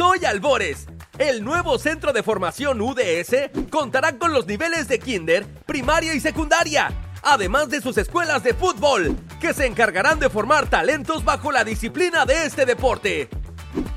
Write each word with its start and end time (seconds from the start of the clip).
Soy 0.00 0.24
Albores. 0.24 0.86
El 1.18 1.44
nuevo 1.44 1.78
centro 1.78 2.14
de 2.14 2.22
formación 2.22 2.80
UDS 2.80 3.50
contará 3.68 4.16
con 4.16 4.32
los 4.32 4.46
niveles 4.46 4.88
de 4.88 4.98
kinder, 4.98 5.46
primaria 5.66 6.14
y 6.14 6.20
secundaria, 6.20 6.90
además 7.22 7.68
de 7.68 7.82
sus 7.82 7.98
escuelas 7.98 8.42
de 8.42 8.54
fútbol, 8.54 9.14
que 9.42 9.52
se 9.52 9.66
encargarán 9.66 10.18
de 10.18 10.30
formar 10.30 10.70
talentos 10.70 11.22
bajo 11.22 11.52
la 11.52 11.64
disciplina 11.64 12.24
de 12.24 12.46
este 12.46 12.64
deporte. 12.64 13.28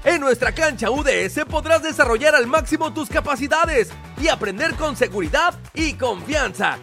En 0.04 0.20
nuestra 0.20 0.52
cancha 0.52 0.92
UDS 0.92 1.46
podrás 1.50 1.82
desarrollar 1.82 2.36
al 2.36 2.48
máximo 2.48 2.94
tus 2.94 3.08
capacidades 3.08 3.88
y 4.22 4.28
aprender 4.28 4.74
con 4.74 4.98
seguridad 4.98 5.58
y 5.74 5.94
confianza. 5.94 6.80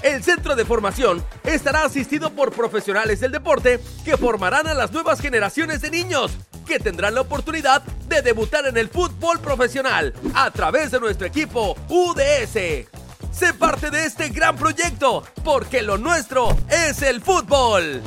El 0.00 0.24
centro 0.24 0.56
de 0.56 0.64
formación 0.64 1.22
estará 1.44 1.84
asistido 1.84 2.30
por 2.30 2.52
profesionales 2.52 3.20
del 3.20 3.32
deporte 3.32 3.78
que 4.06 4.16
formarán 4.16 4.66
a 4.68 4.72
las 4.72 4.90
nuevas 4.90 5.20
generaciones 5.20 5.82
de 5.82 5.90
niños 5.90 6.38
que 6.68 6.78
tendrán 6.78 7.14
la 7.14 7.22
oportunidad 7.22 7.82
de 7.82 8.20
debutar 8.20 8.66
en 8.66 8.76
el 8.76 8.90
fútbol 8.90 9.40
profesional 9.40 10.12
a 10.34 10.50
través 10.50 10.90
de 10.90 11.00
nuestro 11.00 11.26
equipo 11.26 11.74
UDS. 11.88 12.86
Sé 13.32 13.54
parte 13.58 13.90
de 13.90 14.04
este 14.04 14.28
gran 14.28 14.56
proyecto 14.56 15.24
porque 15.42 15.80
lo 15.80 15.96
nuestro 15.96 16.54
es 16.70 17.00
el 17.02 17.22
fútbol. 17.22 18.02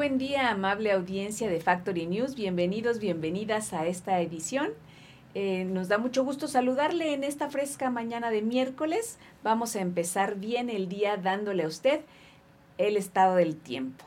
Buen 0.00 0.16
día, 0.16 0.48
amable 0.48 0.92
audiencia 0.92 1.50
de 1.50 1.60
Factory 1.60 2.06
News. 2.06 2.34
Bienvenidos, 2.34 3.00
bienvenidas 3.00 3.74
a 3.74 3.84
esta 3.84 4.18
edición. 4.22 4.70
Eh, 5.34 5.66
nos 5.66 5.88
da 5.88 5.98
mucho 5.98 6.24
gusto 6.24 6.48
saludarle 6.48 7.12
en 7.12 7.22
esta 7.22 7.50
fresca 7.50 7.90
mañana 7.90 8.30
de 8.30 8.40
miércoles. 8.40 9.18
Vamos 9.44 9.76
a 9.76 9.82
empezar 9.82 10.36
bien 10.36 10.70
el 10.70 10.88
día 10.88 11.18
dándole 11.18 11.64
a 11.64 11.66
usted 11.66 12.00
el 12.78 12.96
estado 12.96 13.36
del 13.36 13.56
tiempo. 13.56 14.02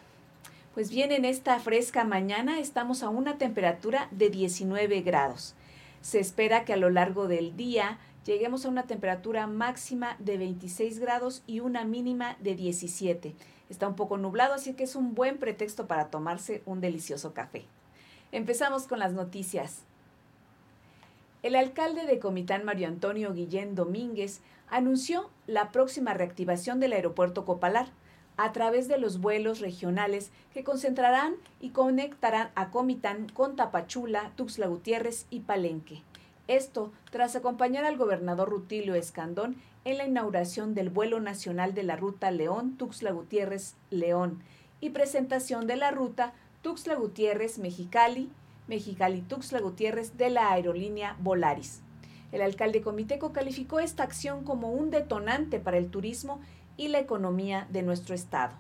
Pues 0.74 0.90
bien, 0.90 1.12
en 1.12 1.26
esta 1.26 1.60
fresca 1.60 2.06
mañana 2.06 2.60
estamos 2.60 3.04
a 3.04 3.10
una 3.10 3.38
temperatura 3.38 4.08
de 4.10 4.32
19 4.32 5.02
grados. 5.02 5.54
Se 6.02 6.20
espera 6.20 6.66
que 6.66 6.74
a 6.74 6.78
lo 6.78 6.90
largo 6.90 7.28
del 7.28 7.56
día 7.56 8.00
lleguemos 8.26 8.66
a 8.66 8.70
una 8.70 8.88
temperatura 8.88 9.46
máxima 9.46 10.16
de 10.18 10.40
26 10.40 10.98
grados 10.98 11.44
y 11.46 11.60
una 11.60 11.86
mínima 11.86 12.36
de 12.40 12.56
17 12.56 13.36
Está 13.74 13.88
un 13.88 13.96
poco 13.96 14.18
nublado, 14.20 14.54
así 14.54 14.76
que 14.76 14.84
es 14.84 14.96
un 14.96 15.16
buen 15.16 15.40
pretexto 15.40 15.88
para 15.88 16.12
tomarse 16.12 16.62
un 16.68 16.80
delicioso 16.80 17.34
café. 17.34 17.66
Empezamos 18.32 18.86
con 18.86 19.00
las 19.00 19.14
noticias. 19.14 19.80
El 21.42 21.56
alcalde 21.56 22.06
de 22.06 22.20
Comitán, 22.20 22.66
Mario 22.66 22.88
Antonio 22.88 23.34
Guillén 23.34 23.74
Domínguez, 23.74 24.42
anunció 24.70 25.32
la 25.48 25.72
próxima 25.72 26.14
reactivación 26.14 26.80
del 26.80 26.94
aeropuerto 26.94 27.46
Copalar 27.46 27.88
a 28.38 28.52
través 28.52 28.88
de 28.88 29.00
los 29.00 29.20
vuelos 29.20 29.60
regionales 29.60 30.30
que 30.54 30.64
concentrarán 30.64 31.34
y 31.60 31.72
conectarán 31.72 32.52
a 32.54 32.70
Comitán 32.70 33.28
con 33.28 33.56
Tapachula, 33.56 34.34
Tuxtla 34.36 34.68
Gutiérrez 34.68 35.26
y 35.32 35.40
Palenque. 35.40 36.04
Esto 36.48 36.92
tras 37.10 37.36
acompañar 37.36 37.86
al 37.86 37.98
gobernador 37.98 38.50
Rutilio 38.50 38.94
Escandón 38.94 39.56
en 39.86 39.98
la 39.98 40.06
inauguración 40.06 40.74
del 40.74 40.90
vuelo 40.90 41.20
nacional 41.20 41.74
de 41.74 41.84
la 41.84 41.96
ruta 41.96 42.32
León-Tuxtla 42.32 43.12
Gutiérrez-León 43.12 44.42
y 44.80 44.92
presentación 44.92 45.68
de 45.68 45.76
la 45.76 45.92
ruta 45.92 46.34
Tuxtla 46.62 46.96
Gutiérrez-Mexicali, 46.96 48.30
Mexicali-Tuxtla 48.68 49.60
Gutiérrez 49.60 50.18
de 50.18 50.30
la 50.30 50.52
aerolínea 50.52 51.18
Volaris. 51.20 51.82
El 52.32 52.42
alcalde 52.42 52.82
comiteco 52.82 53.34
calificó 53.34 53.80
esta 53.80 54.04
acción 54.04 54.44
como 54.44 54.72
un 54.72 54.90
detonante 54.90 55.60
para 55.60 55.78
el 55.78 55.90
turismo 55.90 56.40
y 56.78 56.88
la 56.88 57.00
economía 57.00 57.68
de 57.72 57.84
nuestro 57.84 58.16
estado. 58.16 58.54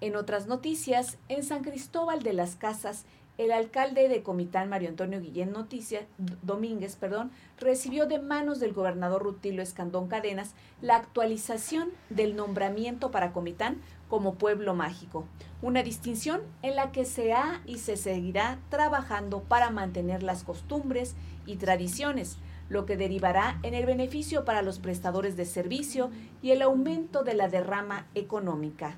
En 0.00 0.16
otras 0.16 0.48
noticias, 0.48 1.16
en 1.28 1.44
San 1.44 1.62
Cristóbal 1.62 2.24
de 2.24 2.32
las 2.32 2.56
Casas 2.56 3.04
el 3.38 3.50
alcalde 3.50 4.08
de 4.08 4.22
Comitán, 4.22 4.68
Mario 4.68 4.90
Antonio 4.90 5.20
Guillén 5.20 5.52
Noticias, 5.52 6.04
Domínguez, 6.42 6.96
perdón, 6.96 7.30
recibió 7.58 8.06
de 8.06 8.18
manos 8.18 8.60
del 8.60 8.72
gobernador 8.72 9.22
Rutilio 9.22 9.62
Escandón 9.62 10.08
Cadenas 10.08 10.54
la 10.80 10.96
actualización 10.96 11.90
del 12.10 12.36
nombramiento 12.36 13.10
para 13.10 13.32
Comitán 13.32 13.80
como 14.08 14.34
pueblo 14.34 14.74
mágico, 14.74 15.24
una 15.62 15.82
distinción 15.82 16.42
en 16.60 16.76
la 16.76 16.92
que 16.92 17.06
se 17.06 17.32
ha 17.32 17.62
y 17.64 17.78
se 17.78 17.96
seguirá 17.96 18.58
trabajando 18.68 19.40
para 19.40 19.70
mantener 19.70 20.22
las 20.22 20.44
costumbres 20.44 21.14
y 21.46 21.56
tradiciones, 21.56 22.36
lo 22.68 22.84
que 22.84 22.98
derivará 22.98 23.58
en 23.62 23.72
el 23.72 23.86
beneficio 23.86 24.44
para 24.44 24.60
los 24.60 24.78
prestadores 24.78 25.36
de 25.36 25.46
servicio 25.46 26.10
y 26.42 26.50
el 26.50 26.60
aumento 26.60 27.24
de 27.24 27.34
la 27.34 27.48
derrama 27.48 28.06
económica. 28.14 28.96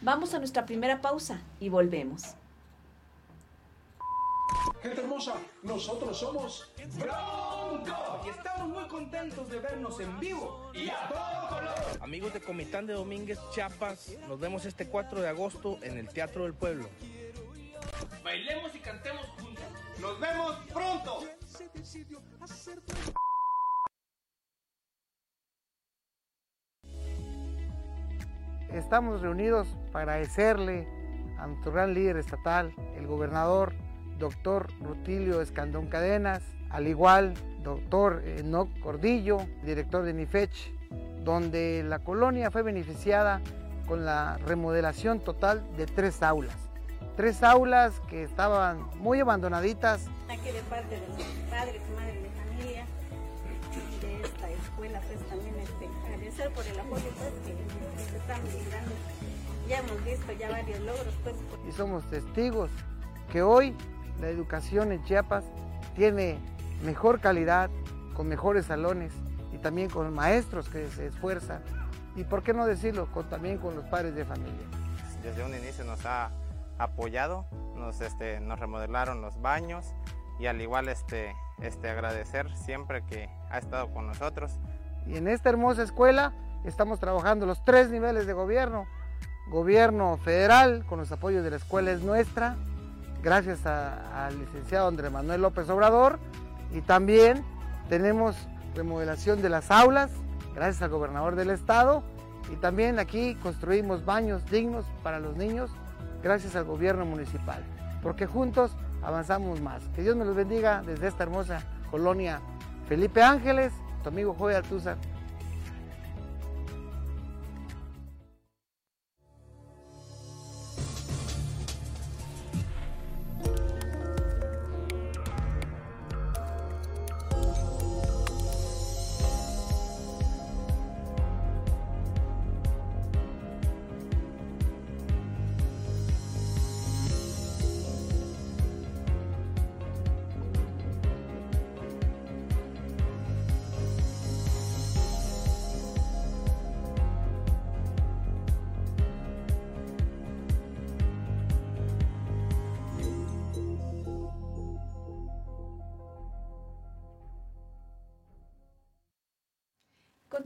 Vamos 0.00 0.34
a 0.34 0.38
nuestra 0.38 0.66
primera 0.66 1.00
pausa 1.00 1.40
y 1.58 1.68
volvemos. 1.68 2.36
Gente 4.82 5.00
hermosa, 5.00 5.34
nosotros 5.62 6.18
somos 6.18 6.72
Bronco 6.98 8.20
y 8.24 8.28
estamos 8.28 8.68
muy 8.68 8.84
contentos 8.88 9.48
de 9.48 9.58
vernos 9.58 9.98
en 10.00 10.20
vivo 10.20 10.70
y 10.74 10.88
a 10.88 11.08
todo 11.08 11.48
color. 11.48 11.74
Amigos 12.00 12.32
de 12.34 12.40
Comitán 12.40 12.86
de 12.86 12.92
Domínguez, 12.92 13.38
Chiapas, 13.50 14.12
nos 14.28 14.38
vemos 14.38 14.64
este 14.64 14.86
4 14.86 15.20
de 15.20 15.28
agosto 15.28 15.78
en 15.82 15.98
el 15.98 16.08
Teatro 16.08 16.44
del 16.44 16.54
Pueblo. 16.54 16.88
Bailemos 18.22 18.74
y 18.74 18.78
cantemos 18.80 19.26
juntos. 19.40 19.64
Nos 20.00 20.20
vemos 20.20 20.56
pronto. 20.72 21.20
Estamos 28.72 29.20
reunidos 29.20 29.68
para 29.92 30.14
agradecerle 30.14 30.86
a 31.38 31.46
nuestro 31.46 31.72
gran 31.72 31.94
líder 31.94 32.16
estatal, 32.16 32.74
el 32.96 33.06
gobernador 33.06 33.72
doctor 34.18 34.68
Rutilio 34.80 35.40
Escandón 35.40 35.86
Cadenas, 35.86 36.42
al 36.70 36.86
igual 36.86 37.34
doctor 37.62 38.22
Enoc 38.24 38.68
Cordillo, 38.80 39.38
director 39.64 40.04
de 40.04 40.12
NIFECH, 40.12 40.72
donde 41.24 41.82
la 41.86 41.98
colonia 41.98 42.50
fue 42.50 42.62
beneficiada 42.62 43.40
con 43.86 44.04
la 44.04 44.38
remodelación 44.46 45.20
total 45.20 45.62
de 45.76 45.86
tres 45.86 46.22
aulas. 46.22 46.56
Tres 47.16 47.42
aulas 47.42 48.00
que 48.08 48.24
estaban 48.24 48.78
muy 48.98 49.20
abandonaditas. 49.20 50.06
Aquí 50.28 50.50
de 50.50 50.60
parte 50.62 50.94
de 50.94 51.06
los 51.06 51.16
padres, 51.50 51.80
madres 51.94 52.22
de 52.22 52.30
familia 52.30 52.86
de 54.00 54.22
esta 54.22 54.50
escuela, 54.50 55.00
pues 55.06 55.20
también 55.28 55.54
este, 55.60 55.88
agradecer 56.06 56.50
por 56.52 56.66
el 56.66 56.80
apoyo 56.80 57.04
pues, 57.18 57.32
que, 57.46 58.16
estamos 58.16 58.50
dando. 58.70 58.92
Ya 59.68 59.78
hemos 59.78 60.04
visto 60.04 60.32
ya 60.32 60.50
varios 60.50 60.80
logros. 60.80 61.14
Pues, 61.22 61.36
y 61.68 61.72
somos 61.72 62.04
testigos 62.10 62.70
que 63.30 63.42
hoy 63.42 63.74
la 64.20 64.28
educación 64.28 64.92
en 64.92 65.02
Chiapas 65.04 65.44
tiene 65.94 66.38
mejor 66.82 67.20
calidad, 67.20 67.70
con 68.14 68.28
mejores 68.28 68.66
salones 68.66 69.12
y 69.52 69.58
también 69.58 69.90
con 69.90 70.12
maestros 70.12 70.68
que 70.68 70.88
se 70.88 71.06
esfuerzan. 71.06 71.62
Y 72.16 72.24
por 72.24 72.42
qué 72.42 72.54
no 72.54 72.66
decirlo, 72.66 73.10
con, 73.12 73.28
también 73.28 73.58
con 73.58 73.74
los 73.74 73.84
padres 73.86 74.14
de 74.14 74.24
familia. 74.24 74.66
Desde 75.22 75.44
un 75.44 75.54
inicio 75.54 75.84
nos 75.84 76.04
ha 76.06 76.30
apoyado 76.78 77.46
nos, 77.76 78.00
este, 78.00 78.40
nos 78.40 78.58
remodelaron 78.58 79.20
los 79.20 79.40
baños 79.40 79.94
y 80.38 80.46
al 80.46 80.60
igual 80.60 80.88
este, 80.88 81.34
este, 81.60 81.90
agradecer 81.90 82.54
siempre 82.56 83.04
que 83.04 83.28
ha 83.50 83.58
estado 83.58 83.92
con 83.92 84.06
nosotros. 84.06 84.52
Y 85.06 85.16
en 85.16 85.28
esta 85.28 85.50
hermosa 85.50 85.82
escuela 85.82 86.32
estamos 86.64 86.98
trabajando 86.98 87.46
los 87.46 87.64
tres 87.64 87.90
niveles 87.90 88.26
de 88.26 88.32
gobierno. 88.32 88.86
Gobierno 89.48 90.16
federal, 90.16 90.84
con 90.86 90.98
los 90.98 91.12
apoyos 91.12 91.44
de 91.44 91.50
la 91.50 91.56
escuela 91.56 91.92
es 91.92 92.00
nuestra, 92.00 92.56
gracias 93.24 93.64
al 93.64 94.38
licenciado 94.38 94.86
Andrés 94.86 95.10
Manuel 95.10 95.40
López 95.40 95.68
Obrador. 95.70 96.18
Y 96.72 96.82
también 96.82 97.42
tenemos 97.88 98.36
remodelación 98.74 99.40
de 99.40 99.48
las 99.48 99.70
aulas, 99.70 100.10
gracias 100.54 100.82
al 100.82 100.90
gobernador 100.90 101.34
del 101.34 101.50
estado. 101.50 102.04
Y 102.52 102.56
también 102.56 102.98
aquí 102.98 103.34
construimos 103.36 104.04
baños 104.04 104.44
dignos 104.50 104.84
para 105.02 105.18
los 105.18 105.36
niños, 105.36 105.70
gracias 106.22 106.54
al 106.54 106.64
gobierno 106.64 107.06
municipal. 107.06 107.64
Porque 108.02 108.26
juntos 108.26 108.76
avanzamos 109.02 109.60
más. 109.62 109.82
Que 109.96 110.02
Dios 110.02 110.14
me 110.16 110.26
los 110.26 110.36
bendiga 110.36 110.82
desde 110.84 111.08
esta 111.08 111.22
hermosa 111.22 111.62
colonia 111.90 112.40
Felipe 112.88 113.22
Ángeles, 113.22 113.72
tu 114.02 114.10
amigo 114.10 114.34
Joey 114.38 114.54
Altúzar. 114.54 114.98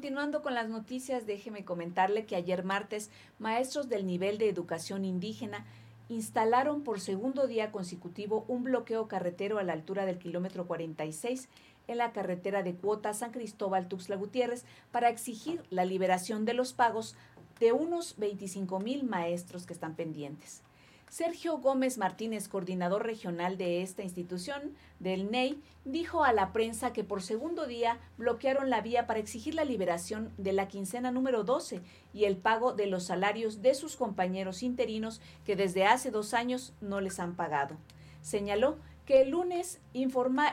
Continuando 0.08 0.40
con 0.40 0.55
las 0.55 0.70
noticias, 0.70 1.26
déjeme 1.26 1.66
comentarle 1.66 2.25
que 2.25 2.34
ayer 2.34 2.64
martes, 2.64 3.10
maestros 3.38 3.90
del 3.90 4.06
nivel 4.06 4.38
de 4.38 4.49
educación 4.49 5.05
indígena 5.05 5.66
instalaron 6.08 6.82
por 6.82 6.99
segundo 6.99 7.46
día 7.46 7.70
consecutivo 7.70 8.46
un 8.49 8.64
bloqueo 8.64 9.06
carretero 9.06 9.58
a 9.58 9.64
la 9.64 9.75
altura 9.75 10.06
del 10.06 10.16
kilómetro 10.16 10.66
46 10.66 11.50
en 11.88 11.99
la 11.99 12.12
carretera 12.12 12.62
de 12.62 12.72
cuota 12.75 13.12
San 13.12 13.32
Cristóbal 13.32 13.87
Tuxtla 13.87 14.16
Gutiérrez 14.16 14.64
para 14.93 15.10
exigir 15.10 15.62
la 15.69 15.84
liberación 15.84 16.46
de 16.46 16.54
los 16.54 16.72
pagos 16.72 17.14
de 17.61 17.72
unos 17.72 18.16
25 18.16 18.81
mil 18.81 19.04
maestros 19.04 19.66
que 19.66 19.75
están 19.75 19.94
pendientes. 19.94 20.62
Sergio 21.10 21.56
Gómez 21.58 21.96
Martínez, 21.96 22.49
coordinador 22.49 23.05
regional 23.05 23.56
de 23.56 23.82
esta 23.82 24.02
institución, 24.02 24.75
del 25.00 25.31
NEI, 25.31 25.62
dijo 25.84 26.22
a 26.22 26.32
la 26.32 26.52
prensa 26.52 26.93
que 26.93 27.02
por 27.02 27.22
segundo 27.22 27.66
día 27.66 27.99
bloquearon 28.19 28.69
la 28.69 28.82
vía 28.82 29.06
para 29.06 29.19
exigir 29.19 29.55
la 29.55 29.64
liberación 29.64 30.32
de 30.37 30.52
la 30.52 30.69
quincena 30.69 31.10
número 31.10 31.44
12 31.44 31.81
y 32.12 32.25
el 32.25 32.37
pago 32.37 32.75
de 32.75 32.87
los 32.87 33.05
salarios 33.05 33.62
de 33.62 33.75
sus 33.75 33.96
compañeros 33.96 34.62
interinos 34.62 35.22
que 35.46 35.56
desde 35.56 35.87
hace 35.87 36.10
dos 36.10 36.34
años 36.34 36.75
no 36.82 37.00
les 37.00 37.19
han 37.20 37.37
pagado. 37.37 37.76
Señaló 38.20 38.76
que 39.06 39.22
el 39.22 39.31
lunes 39.31 39.81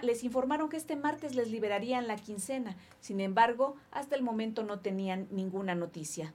les 0.02 0.24
informaron 0.24 0.70
que 0.70 0.78
este 0.78 0.96
martes 0.96 1.36
les 1.36 1.52
liberarían 1.52 2.08
la 2.08 2.16
quincena. 2.16 2.78
Sin 3.02 3.20
embargo, 3.20 3.76
hasta 3.92 4.16
el 4.16 4.24
momento 4.24 4.64
no 4.64 4.80
tenían 4.80 5.28
ninguna 5.32 5.76
noticia. 5.76 6.34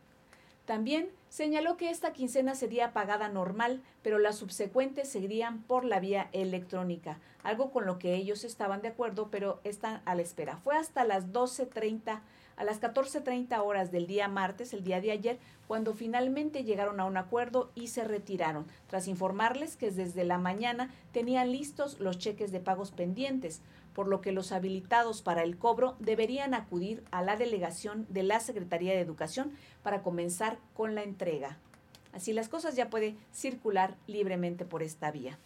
También 0.71 1.11
señaló 1.31 1.77
que 1.77 1.91
esta 1.91 2.13
quincena 2.13 2.55
sería 2.55 2.93
pagada 2.93 3.29
normal, 3.29 3.83
pero 4.03 4.21
las 4.21 4.37
subsecuentes 4.37 5.09
seguirían 5.09 5.65
por 5.65 5.85
la 5.85 5.99
vía 5.99 6.29
electrónica, 6.31 7.19
algo 7.43 7.73
con 7.73 7.87
lo 7.87 7.99
que 7.99 8.15
ellos 8.15 8.45
estaban 8.45 8.81
de 8.81 8.87
acuerdo, 8.87 9.33
pero 9.33 9.61
están 9.65 10.01
a 10.05 10.15
la 10.15 10.23
espera. 10.23 10.59
Fue 10.59 10.77
hasta 10.77 11.03
las 11.03 11.33
12.30 11.33 12.21
a 12.57 12.65
las 12.65 12.81
14.30 12.81 13.59
horas 13.65 13.91
del 13.91 14.07
día 14.07 14.29
martes, 14.29 14.73
el 14.73 14.85
día 14.85 15.01
de 15.01 15.11
ayer, 15.11 15.39
cuando 15.67 15.95
finalmente 15.95 16.63
llegaron 16.63 17.01
a 17.01 17.07
un 17.07 17.17
acuerdo 17.17 17.73
y 17.75 17.89
se 17.89 18.05
retiraron, 18.05 18.67
tras 18.87 19.09
informarles 19.09 19.77
que 19.77 19.91
desde 19.91 20.25
la 20.25 20.39
mañana 20.39 20.91
tenían 21.11 21.51
listos 21.51 21.99
los 21.99 22.19
cheques 22.19 22.53
de 22.53 22.61
pagos 22.61 22.93
pendientes, 22.93 23.63
por 24.01 24.09
lo 24.09 24.23
que 24.23 24.33
los 24.33 24.51
habilitados 24.51 25.21
para 25.21 25.43
el 25.43 25.59
cobro 25.59 25.95
deberían 25.99 26.55
acudir 26.55 27.05
a 27.11 27.21
la 27.21 27.37
delegación 27.37 28.07
de 28.09 28.23
la 28.23 28.41
Secretaría 28.41 28.95
de 28.95 29.01
Educación 29.01 29.53
para 29.83 30.03
comenzar 30.03 30.57
con 30.73 30.95
la 30.95 31.03
entrega. 31.03 31.59
Así 32.15 32.33
las 32.33 32.49
cosas 32.49 32.77
ya 32.77 32.89
puede 32.89 33.15
circular 33.31 33.99
libremente 34.07 34.65
por 34.65 34.83
esta 34.83 35.11
vía. 35.11 35.39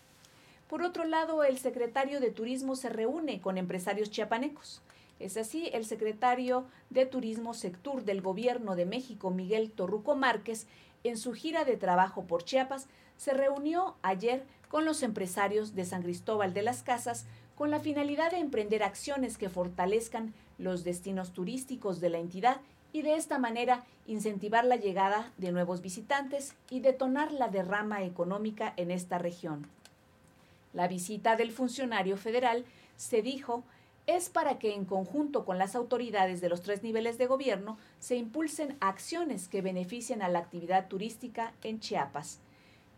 Por 0.68 0.82
otro 0.82 1.04
lado, 1.04 1.42
el 1.42 1.58
secretario 1.58 2.20
de 2.20 2.30
Turismo 2.30 2.76
se 2.76 2.90
reúne 2.90 3.40
con 3.40 3.58
empresarios 3.58 4.12
chiapanecos. 4.12 4.82
Es 5.18 5.36
así, 5.36 5.68
el 5.72 5.84
secretario 5.84 6.64
de 6.90 7.06
Turismo 7.06 7.54
Sectur 7.54 8.04
del 8.04 8.22
Gobierno 8.22 8.76
de 8.76 8.86
México, 8.86 9.32
Miguel 9.32 9.72
Torruco 9.72 10.14
Márquez, 10.14 10.68
en 11.02 11.18
su 11.18 11.32
gira 11.32 11.64
de 11.64 11.76
trabajo 11.76 12.22
por 12.22 12.44
Chiapas, 12.44 12.86
se 13.16 13.34
reunió 13.34 13.96
ayer 14.02 14.44
con 14.68 14.84
los 14.84 15.02
empresarios 15.02 15.74
de 15.74 15.84
San 15.84 16.02
Cristóbal 16.02 16.54
de 16.54 16.62
las 16.62 16.84
Casas 16.84 17.26
con 17.56 17.70
la 17.70 17.80
finalidad 17.80 18.30
de 18.30 18.38
emprender 18.38 18.82
acciones 18.82 19.38
que 19.38 19.48
fortalezcan 19.48 20.34
los 20.58 20.84
destinos 20.84 21.32
turísticos 21.32 22.00
de 22.00 22.10
la 22.10 22.18
entidad 22.18 22.60
y 22.92 23.02
de 23.02 23.16
esta 23.16 23.38
manera 23.38 23.84
incentivar 24.06 24.64
la 24.64 24.76
llegada 24.76 25.32
de 25.36 25.52
nuevos 25.52 25.80
visitantes 25.80 26.54
y 26.70 26.80
detonar 26.80 27.32
la 27.32 27.48
derrama 27.48 28.04
económica 28.04 28.72
en 28.76 28.90
esta 28.90 29.18
región. 29.18 29.66
La 30.72 30.88
visita 30.88 31.36
del 31.36 31.52
funcionario 31.52 32.16
federal, 32.16 32.64
se 32.96 33.22
dijo, 33.22 33.64
es 34.06 34.28
para 34.28 34.58
que 34.58 34.74
en 34.74 34.84
conjunto 34.84 35.44
con 35.44 35.58
las 35.58 35.74
autoridades 35.74 36.40
de 36.40 36.48
los 36.48 36.62
tres 36.62 36.82
niveles 36.82 37.16
de 37.16 37.26
gobierno 37.26 37.78
se 37.98 38.16
impulsen 38.16 38.76
acciones 38.80 39.48
que 39.48 39.62
beneficien 39.62 40.20
a 40.20 40.28
la 40.28 40.40
actividad 40.40 40.88
turística 40.88 41.52
en 41.62 41.80
Chiapas. 41.80 42.40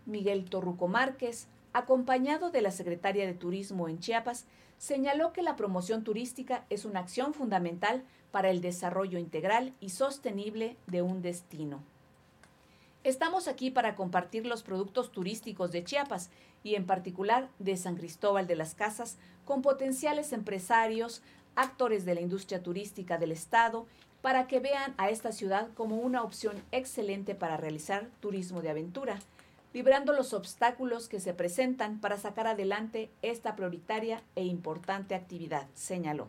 Miguel 0.05 0.45
Torruco 0.51 0.89
Márquez, 0.89 1.47
acompañado 1.77 2.51
de 2.51 2.63
la 2.63 2.71
secretaria 2.71 3.27
de 3.27 3.35
Turismo 3.35 3.87
en 3.91 3.99
Chiapas, 3.99 4.47
señaló 4.79 5.35
que 5.35 5.43
la 5.43 5.57
promoción 5.57 6.05
turística 6.05 6.65
es 6.71 6.87
una 6.87 7.01
acción 7.01 7.35
fundamental 7.35 8.03
para 8.31 8.49
el 8.49 8.63
desarrollo 8.63 9.19
integral 9.19 9.75
y 9.79 9.91
sostenible 9.91 10.79
de 10.87 11.03
un 11.03 11.21
destino. 11.21 11.83
Estamos 13.05 13.47
aquí 13.47 13.71
para 13.71 13.95
compartir 13.95 14.47
los 14.47 14.63
productos 14.63 15.13
turísticos 15.13 15.71
de 15.71 15.85
Chiapas 15.85 16.31
y 16.65 16.77
en 16.77 16.87
particular 16.87 17.51
de 17.59 17.77
San 17.77 17.97
Cristóbal 17.97 18.47
de 18.47 18.57
las 18.57 18.75
Casas 18.75 19.19
con 19.45 19.61
potenciales 19.61 20.33
empresarios, 20.33 21.21
actores 21.57 22.07
de 22.07 22.15
la 22.15 22.23
industria 22.23 22.63
turística 22.63 23.19
del 23.19 23.33
Estado, 23.33 23.87
para 24.23 24.47
que 24.47 24.61
vean 24.61 24.95
a 24.97 25.11
esta 25.11 25.31
ciudad 25.31 25.69
como 25.75 25.97
una 25.97 26.23
opción 26.23 26.57
excelente 26.73 27.35
para 27.35 27.59
realizar 27.59 28.09
turismo 28.21 28.63
de 28.63 28.71
aventura, 28.71 29.21
librando 29.77 30.15
los 30.15 30.33
obstáculos 30.33 31.07
que 31.07 31.21
se 31.21 31.35
presentan 31.35 32.01
para 32.01 32.17
sacar 32.17 32.47
adelante 32.47 33.11
esta 33.21 33.57
prioritaria 33.57 34.23
e 34.35 34.43
importante 34.43 35.15
actividad, 35.15 35.67
señaló. 35.75 36.29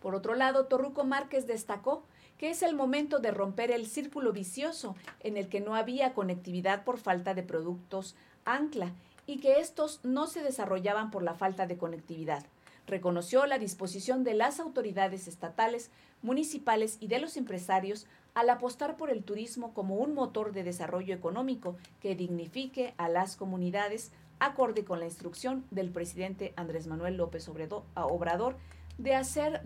Por 0.00 0.14
otro 0.14 0.36
lado, 0.36 0.66
Torruco 0.66 1.02
Márquez 1.02 1.48
destacó 1.48 2.04
que 2.38 2.50
es 2.50 2.62
el 2.62 2.76
momento 2.76 3.18
de 3.18 3.32
romper 3.32 3.72
el 3.72 3.88
círculo 3.88 4.30
vicioso 4.30 4.94
en 5.24 5.36
el 5.36 5.48
que 5.48 5.60
no 5.60 5.74
había 5.74 6.14
conectividad 6.14 6.84
por 6.84 6.98
falta 6.98 7.34
de 7.34 7.42
productos 7.42 8.14
ancla 8.44 8.92
y 9.26 9.40
que 9.40 9.58
estos 9.58 9.98
no 10.04 10.28
se 10.28 10.40
desarrollaban 10.40 11.10
por 11.10 11.24
la 11.24 11.34
falta 11.34 11.66
de 11.66 11.78
conectividad. 11.78 12.46
Reconoció 12.86 13.44
la 13.46 13.58
disposición 13.58 14.22
de 14.22 14.34
las 14.34 14.60
autoridades 14.60 15.26
estatales, 15.26 15.90
municipales 16.22 16.96
y 17.00 17.08
de 17.08 17.18
los 17.18 17.36
empresarios 17.36 18.06
al 18.34 18.50
apostar 18.50 18.96
por 18.96 19.10
el 19.10 19.22
turismo 19.24 19.74
como 19.74 19.96
un 19.96 20.14
motor 20.14 20.52
de 20.52 20.64
desarrollo 20.64 21.14
económico 21.14 21.76
que 22.00 22.14
dignifique 22.14 22.94
a 22.96 23.08
las 23.08 23.36
comunidades, 23.36 24.12
acorde 24.38 24.84
con 24.84 25.00
la 25.00 25.06
instrucción 25.06 25.64
del 25.70 25.90
presidente 25.90 26.52
Andrés 26.56 26.86
Manuel 26.86 27.16
López 27.16 27.48
Obrador 27.48 28.56
de 28.98 29.14
hacer 29.14 29.62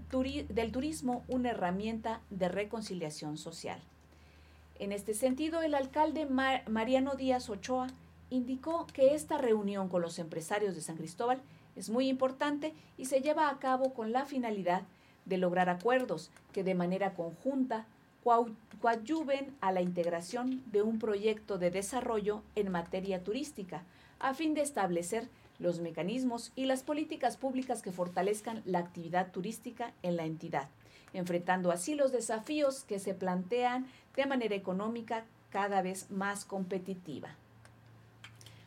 del 0.49 0.73
turismo 0.73 1.25
una 1.29 1.51
herramienta 1.51 2.21
de 2.31 2.49
reconciliación 2.49 3.37
social. 3.37 3.81
En 4.79 4.93
este 4.93 5.15
sentido, 5.15 5.63
el 5.63 5.75
alcalde 5.75 6.27
Mariano 6.27 7.15
Díaz 7.15 7.49
Ochoa 7.49 7.89
indicó 8.31 8.87
que 8.93 9.15
esta 9.15 9.39
reunión 9.39 9.89
con 9.89 10.03
los 10.03 10.19
empresarios 10.19 10.75
de 10.75 10.81
San 10.81 10.97
Cristóbal 10.97 11.41
es 11.77 11.91
muy 11.91 12.09
importante 12.09 12.75
y 12.97 13.07
se 13.07 13.21
lleva 13.21 13.49
a 13.49 13.59
cabo 13.59 13.95
con 13.95 14.13
la 14.13 14.25
finalidad 14.25 14.83
de 15.25 15.39
lograr 15.39 15.69
acuerdos 15.69 16.31
que 16.53 16.65
de 16.65 16.75
manera 16.75 17.15
conjunta 17.15 17.87
coadyuven 18.81 19.55
a 19.61 19.71
la 19.71 19.83
integración 19.83 20.63
de 20.73 20.83
un 20.83 20.99
proyecto 20.99 21.59
de 21.59 21.71
desarrollo 21.71 22.43
en 22.55 22.73
materia 22.73 23.23
turística, 23.23 23.85
a 24.19 24.35
fin 24.35 24.55
de 24.55 24.63
establecer 24.63 25.29
los 25.59 25.81
mecanismos 25.81 26.53
y 26.57 26.65
las 26.67 26.83
políticas 26.83 27.37
públicas 27.37 27.83
que 27.83 27.93
fortalezcan 27.93 28.63
la 28.65 28.81
actividad 28.81 29.31
turística 29.31 29.93
en 30.03 30.17
la 30.17 30.25
entidad, 30.25 30.69
enfrentando 31.13 31.71
así 31.71 31.95
los 31.95 32.13
desafíos 32.13 32.85
que 32.85 32.99
se 32.99 33.15
plantean 33.15 33.87
de 34.17 34.27
manera 34.27 34.55
económica 34.55 35.25
cada 35.51 35.83
vez 35.83 36.11
más 36.11 36.45
competitiva. 36.45 37.29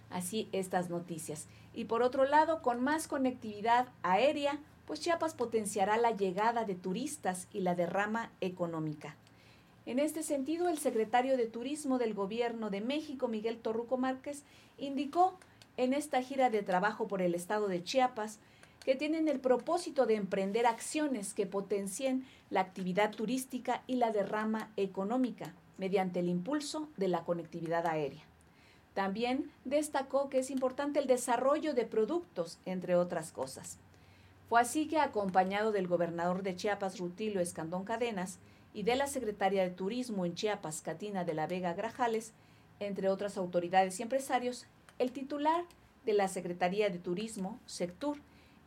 Así 0.09 0.47
estas 0.53 0.89
noticias. 0.89 1.47
Y 1.73 1.85
por 1.85 2.01
otro 2.01 2.23
lado, 2.23 2.61
con 2.61 2.81
más 2.81 3.07
conectividad 3.07 3.87
aérea, 4.03 4.59
pues 4.85 5.01
Chiapas 5.01 5.33
potenciará 5.33 5.97
la 5.97 6.11
llegada 6.11 6.63
de 6.63 6.75
turistas 6.75 7.47
y 7.51 7.59
la 7.59 7.75
derrama 7.75 8.31
económica. 8.39 9.17
En 9.88 10.00
este 10.00 10.22
sentido, 10.22 10.67
el 10.67 10.77
secretario 10.77 11.38
de 11.38 11.46
Turismo 11.46 11.98
del 11.98 12.13
Gobierno 12.13 12.70
de 12.70 12.82
México, 12.82 13.29
Miguel 13.29 13.58
Torruco 13.58 13.96
Márquez, 13.98 14.44
indicó 14.77 15.39
en 15.77 15.94
esta 15.94 16.22
gira 16.22 16.50
de 16.50 16.62
trabajo 16.62 17.08
por 17.08 17.22
el 17.22 17.34
estado 17.34 17.70
de 17.70 17.82
Chiapas 17.82 18.39
que 18.84 18.96
tienen 18.96 19.29
el 19.29 19.39
propósito 19.39 20.06
de 20.06 20.15
emprender 20.15 20.65
acciones 20.65 21.34
que 21.34 21.46
potencien 21.46 22.25
la 22.50 22.60
actividad 22.60 23.12
turística 23.12 23.82
y 23.88 23.96
la 23.96 24.12
derrama 24.12 24.72
económica 24.75 25.53
mediante 25.77 26.20
el 26.20 26.27
impulso 26.27 26.89
de 26.98 27.08
la 27.08 27.24
conectividad 27.24 27.88
aérea. 27.88 28.24
También 28.94 29.50
destacó 29.63 30.27
que 30.27 30.39
es 30.39 30.51
importante 30.51 31.00
el 31.00 31.08
desarrollo 31.08 31.74
de 31.74 31.86
productos, 31.86 32.60
entre 32.65 32.98
otras 32.98 33.32
cosas. 33.32 33.77
Fue 34.50 34.60
así 34.60 34.89
que, 34.89 35.00
acompañado 35.00 35.72
del 35.72 35.88
gobernador 35.88 36.44
de 36.44 36.58
Chiapas, 36.58 37.00
Rutilio 37.00 37.39
Escandón 37.39 37.86
Cadenas, 37.86 38.39
y 38.77 38.84
de 38.84 38.96
la 38.96 39.07
secretaria 39.07 39.63
de 39.63 39.72
Turismo 39.72 40.24
en 40.24 40.36
Chiapas, 40.36 40.81
Catina 40.81 41.24
de 41.24 41.34
la 41.34 41.48
Vega 41.48 41.74
Grajales, 41.74 42.31
entre 42.79 43.10
otras 43.10 43.36
autoridades 43.36 44.00
y 44.00 44.03
empresarios, 44.03 44.67
el 45.00 45.12
titular 45.12 45.65
de 46.05 46.13
la 46.13 46.27
Secretaría 46.27 46.91
de 46.91 47.00
Turismo, 47.00 47.60
Sectur, 47.65 48.19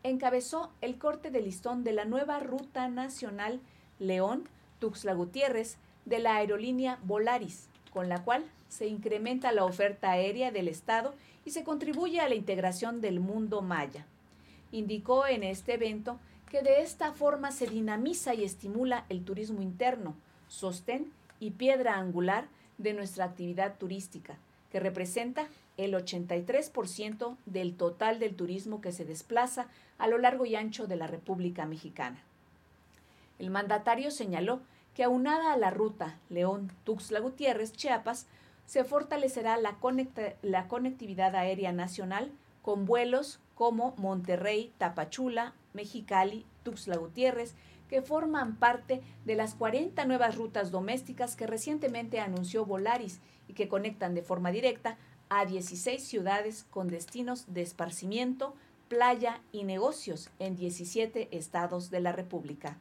encabezó 0.03 0.73
el 0.81 0.99
corte 0.99 1.31
de 1.31 1.41
listón 1.41 1.85
de 1.85 1.93
la 1.93 2.07
nueva 2.07 2.41
Ruta 2.41 2.89
Nacional 2.89 3.61
León-Tuxtla 4.01 5.15
Gutiérrez 5.15 5.77
de 6.07 6.19
la 6.19 6.35
aerolínea 6.35 6.99
Volaris, 7.05 7.69
con 7.93 8.09
la 8.09 8.25
cual 8.25 8.45
se 8.69 8.89
incrementa 8.89 9.53
la 9.53 9.65
oferta 9.65 10.11
aérea 10.11 10.51
del 10.51 10.67
Estado 10.67 11.15
y 11.45 11.53
se 11.53 11.63
contribuye 11.63 12.19
a 12.19 12.29
la 12.29 12.35
integración 12.35 13.01
del 13.01 13.21
mundo 13.21 13.63
maya. 13.63 14.07
Indicó 14.73 15.29
en 15.29 15.45
este 15.45 15.75
evento 15.75 16.19
que 16.51 16.63
de 16.63 16.83
esta 16.83 17.13
forma 17.13 17.53
se 17.53 17.69
dinamiza 17.69 18.35
y 18.35 18.45
estimula 18.45 19.07
el 19.09 19.25
turismo 19.25 19.63
interno, 19.63 20.17
sostén 20.49 21.13
y 21.39 21.53
piedra 21.53 21.97
angular 21.97 22.49
de 22.77 22.93
nuestra 22.93 23.25
actividad 23.25 23.79
turística, 23.79 24.37
que 24.73 24.81
representa 24.81 25.47
el 25.77 25.95
83% 25.95 27.37
del 27.47 27.77
total 27.77 28.19
del 28.19 28.35
turismo 28.35 28.81
que 28.81 28.91
se 28.91 29.05
desplaza 29.05 29.69
a 29.97 30.09
lo 30.09 30.19
largo 30.19 30.45
y 30.45 30.57
ancho 30.57 30.89
de 30.89 30.97
la 30.97 31.07
República 31.07 31.67
Mexicana. 31.67 32.21
El 33.39 33.51
mandatario 33.51 34.11
señaló 34.11 34.61
que 34.95 35.05
aunada 35.05 35.53
a 35.53 35.57
la 35.57 35.71
ruta 35.71 36.19
León-Tuxtla 36.31 37.21
Gutiérrez, 37.21 37.73
Chiapas, 37.73 38.27
se 38.67 38.83
fortalecerá 38.83 39.57
la, 39.57 39.77
la 40.43 40.69
conectividad 40.69 41.37
aérea 41.37 41.73
nacional 41.73 42.33
con 42.63 42.87
vuelos 42.87 43.39
como 43.55 43.95
Monterrey, 43.97 44.73
Tapachula, 44.79 45.55
Mexicali, 45.73 46.45
Tuxtla 46.63 46.97
Gutiérrez, 46.97 47.55
que 47.89 48.03
forman 48.03 48.57
parte 48.57 49.03
de 49.25 49.35
las 49.35 49.55
40 49.55 50.05
nuevas 50.05 50.37
rutas 50.37 50.71
domésticas 50.71 51.35
que 51.35 51.47
recientemente 51.47 52.21
anunció 52.21 52.65
Volaris 52.65 53.21
y 53.49 53.55
que 53.55 53.69
conectan 53.69 54.15
de 54.15 54.23
forma 54.23 54.53
directa 54.53 54.97
a 55.29 55.45
16 55.45 56.03
ciudades 56.03 56.65
con 56.71 56.89
destinos 56.89 57.53
de 57.53 57.63
esparcimiento, 57.63 58.55
playa 58.89 59.41
y 59.53 59.65
negocios 59.65 60.31
en 60.39 60.57
17 60.57 61.29
estados 61.37 61.91
de 61.91 62.01
la 62.01 62.13
República. 62.13 62.77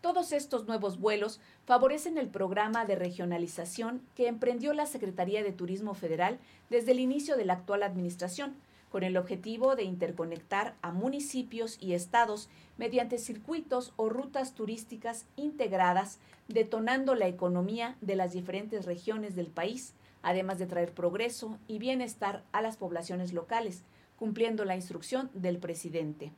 Todos 0.00 0.32
estos 0.32 0.66
nuevos 0.66 0.98
vuelos 0.98 1.40
favorecen 1.64 2.18
el 2.18 2.28
programa 2.28 2.84
de 2.84 2.96
regionalización 2.96 4.02
que 4.16 4.26
emprendió 4.26 4.74
la 4.74 4.86
Secretaría 4.86 5.44
de 5.44 5.52
Turismo 5.52 5.94
Federal 5.94 6.40
desde 6.70 6.90
el 6.90 6.98
inicio 6.98 7.36
de 7.36 7.44
la 7.44 7.52
actual 7.52 7.84
administración, 7.84 8.56
con 8.92 9.02
el 9.02 9.16
objetivo 9.16 9.74
de 9.74 9.84
interconectar 9.84 10.76
a 10.82 10.92
municipios 10.92 11.78
y 11.80 11.94
estados 11.94 12.50
mediante 12.76 13.16
circuitos 13.16 13.94
o 13.96 14.10
rutas 14.10 14.54
turísticas 14.54 15.24
integradas, 15.36 16.18
detonando 16.46 17.14
la 17.14 17.26
economía 17.26 17.96
de 18.02 18.16
las 18.16 18.32
diferentes 18.32 18.84
regiones 18.84 19.34
del 19.34 19.46
país, 19.46 19.94
además 20.20 20.58
de 20.58 20.66
traer 20.66 20.92
progreso 20.92 21.58
y 21.66 21.78
bienestar 21.78 22.44
a 22.52 22.60
las 22.60 22.76
poblaciones 22.76 23.32
locales, 23.32 23.82
cumpliendo 24.18 24.66
la 24.66 24.76
instrucción 24.76 25.30
del 25.32 25.56
presidente 25.56 26.30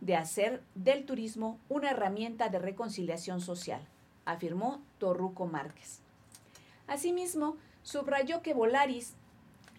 de 0.00 0.14
hacer 0.14 0.62
del 0.74 1.04
turismo 1.04 1.58
una 1.68 1.90
herramienta 1.90 2.48
de 2.48 2.58
reconciliación 2.58 3.40
social, 3.40 3.80
afirmó 4.24 4.82
Torruco 4.98 5.46
Márquez. 5.46 6.00
Asimismo, 6.86 7.56
subrayó 7.82 8.42
que 8.42 8.54
Volaris, 8.54 9.14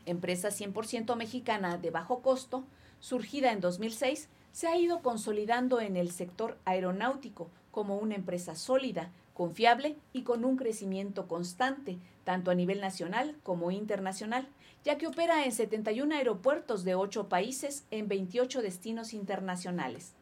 empresa 0.08 0.50
100% 0.50 1.16
mexicana 1.16 1.78
de 1.78 1.92
bajo 1.92 2.22
costo, 2.22 2.64
surgida 3.00 3.52
en 3.52 3.62
2006, 3.62 4.30
se 4.52 4.68
ha 4.68 4.76
ido 4.76 5.02
consolidando 5.02 5.80
en 5.82 5.98
el 5.98 6.12
sector 6.12 6.58
aeronáutico 6.66 7.50
como 7.70 7.98
una 7.98 8.16
empresa 8.16 8.56
sólida, 8.56 9.12
confiable 9.36 9.98
y 10.14 10.24
con 10.24 10.44
un 10.44 10.58
crecimiento 10.58 11.28
constante, 11.28 12.00
tanto 12.24 12.50
a 12.50 12.56
nivel 12.56 12.82
nacional 12.82 13.36
como 13.44 13.70
internacional, 13.70 14.48
ya 14.84 14.98
que 14.98 15.06
opera 15.06 15.46
en 15.46 15.52
71 15.52 16.16
aeropuertos 16.16 16.84
de 16.84 16.96
8 16.96 17.30
países 17.30 17.86
en 17.92 18.08
28 18.08 18.64
destinos 18.64 19.14
internacionales. 19.14 20.14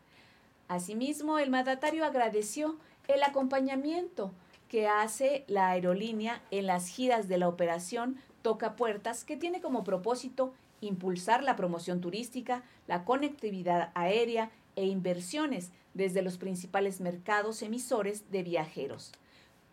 Asimismo, 0.68 1.40
el 1.40 1.50
mandatario 1.50 2.04
agradeció 2.04 2.78
el 3.08 3.24
acompañamiento 3.24 4.34
que 4.68 4.88
hace 4.88 5.46
la 5.48 5.70
aerolínea 5.70 6.42
en 6.52 6.66
las 6.66 6.88
giras 6.88 7.28
de 7.28 7.38
la 7.38 7.48
operación 7.48 8.18
Toca 8.46 8.76
Puertas, 8.76 9.24
que 9.24 9.38
tiene 9.38 9.60
como 9.60 9.84
propósito 9.84 10.54
impulsar 10.80 11.42
la 11.42 11.56
promoción 11.56 12.00
turística, 12.00 12.62
la 12.86 13.04
conectividad 13.04 13.90
aérea 13.96 14.52
e 14.76 14.86
inversiones 14.86 15.72
desde 15.96 16.22
los 16.22 16.38
principales 16.38 17.02
mercados 17.02 17.64
emisores 17.64 18.30
de 18.30 18.44
viajeros. 18.44 19.14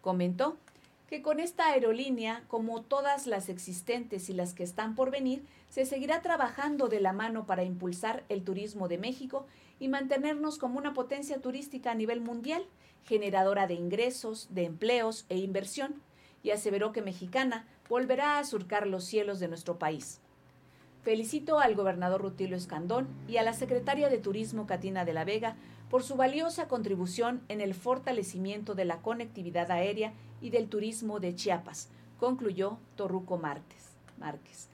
Comentó 0.01 0.57
que 1.07 1.21
con 1.21 1.39
esta 1.39 1.67
aerolínea, 1.67 2.45
como 2.49 2.81
todas 2.81 3.27
las 3.27 3.51
existentes 3.51 4.31
y 4.31 4.33
las 4.33 4.55
que 4.55 4.63
están 4.63 4.95
por 4.95 5.11
venir, 5.11 5.45
se 5.69 5.85
seguirá 5.85 6.23
trabajando 6.23 6.89
de 6.89 7.01
la 7.01 7.13
mano 7.13 7.45
para 7.45 7.65
impulsar 7.65 8.25
el 8.31 8.43
turismo 8.43 8.89
de 8.89 8.97
México 8.97 9.45
y 9.81 9.89
mantenernos 9.89 10.57
como 10.57 10.79
una 10.79 10.95
potencia 10.95 11.43
turística 11.43 11.91
a 11.91 11.95
nivel 11.95 12.23
mundial, 12.23 12.65
generadora 13.05 13.67
de 13.67 13.75
ingresos, 13.75 14.49
de 14.49 14.65
empleos 14.65 15.27
e 15.29 15.37
inversión, 15.37 16.01
y 16.43 16.51
aseveró 16.51 16.93
que 16.93 17.03
Mexicana 17.03 17.67
volverá 17.89 18.39
a 18.39 18.45
surcar 18.45 18.87
los 18.87 19.05
cielos 19.05 19.41
de 19.41 19.49
nuestro 19.49 19.79
país. 19.79 20.21
Felicito 21.03 21.59
al 21.59 21.75
gobernador 21.75 22.23
Rutilio 22.23 22.57
Escandón 22.57 23.09
y 23.27 23.37
a 23.37 23.43
la 23.43 23.55
secretaria 23.55 24.09
de 24.09 24.19
Turismo 24.19 24.67
Catina 24.67 25.05
de 25.05 25.13
la 25.13 25.25
Vega 25.25 25.57
por 25.91 26.03
su 26.03 26.15
valiosa 26.15 26.69
contribución 26.69 27.43
en 27.49 27.61
el 27.61 27.75
fortalecimiento 27.75 28.75
de 28.75 28.85
la 28.85 29.03
conectividad 29.03 29.71
aérea 29.71 30.13
y 30.41 30.51
del 30.51 30.69
turismo 30.69 31.21
de 31.21 31.35
Chiapas, 31.35 31.89
concluyó 32.19 32.79
Torruco 32.97 33.37
Márquez. 33.37 33.91
Márquez. 34.19 34.69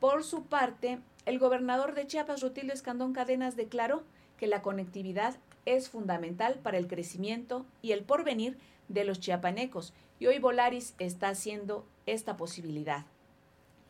Por 0.00 0.24
su 0.24 0.44
parte, 0.44 0.98
el 1.26 1.38
gobernador 1.38 1.94
de 1.94 2.06
Chiapas, 2.06 2.42
Rutilio 2.42 2.72
Escandón 2.72 3.12
Cadenas, 3.12 3.56
declaró 3.56 4.02
que 4.36 4.46
la 4.46 4.62
conectividad 4.62 5.36
es 5.64 5.88
fundamental 5.88 6.56
para 6.62 6.78
el 6.78 6.86
crecimiento 6.86 7.64
y 7.82 7.92
el 7.92 8.02
porvenir 8.02 8.58
de 8.88 9.04
los 9.04 9.20
chiapanecos, 9.20 9.92
y 10.18 10.26
hoy 10.26 10.38
Volaris 10.38 10.94
está 10.98 11.28
haciendo 11.28 11.86
esta 12.06 12.36
posibilidad. 12.36 13.04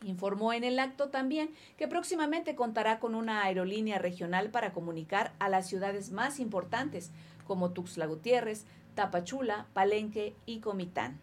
Informó 0.05 0.53
en 0.53 0.63
el 0.63 0.79
acto 0.79 1.09
también 1.09 1.51
que 1.77 1.89
próximamente 1.89 2.55
contará 2.55 3.01
con 3.01 3.15
una 3.15 3.43
aerolínea 3.43 3.99
regional 3.99 4.51
para 4.51 4.73
comunicar 4.73 5.33
a 5.39 5.49
las 5.49 5.67
ciudades 5.69 6.13
más 6.13 6.39
importantes 6.39 7.11
como 7.47 7.71
Tuxtla 7.71 8.07
Gutiérrez, 8.07 8.65
Tapachula, 8.95 9.67
Palenque 9.73 10.37
y 10.47 10.61
Comitán. 10.61 11.21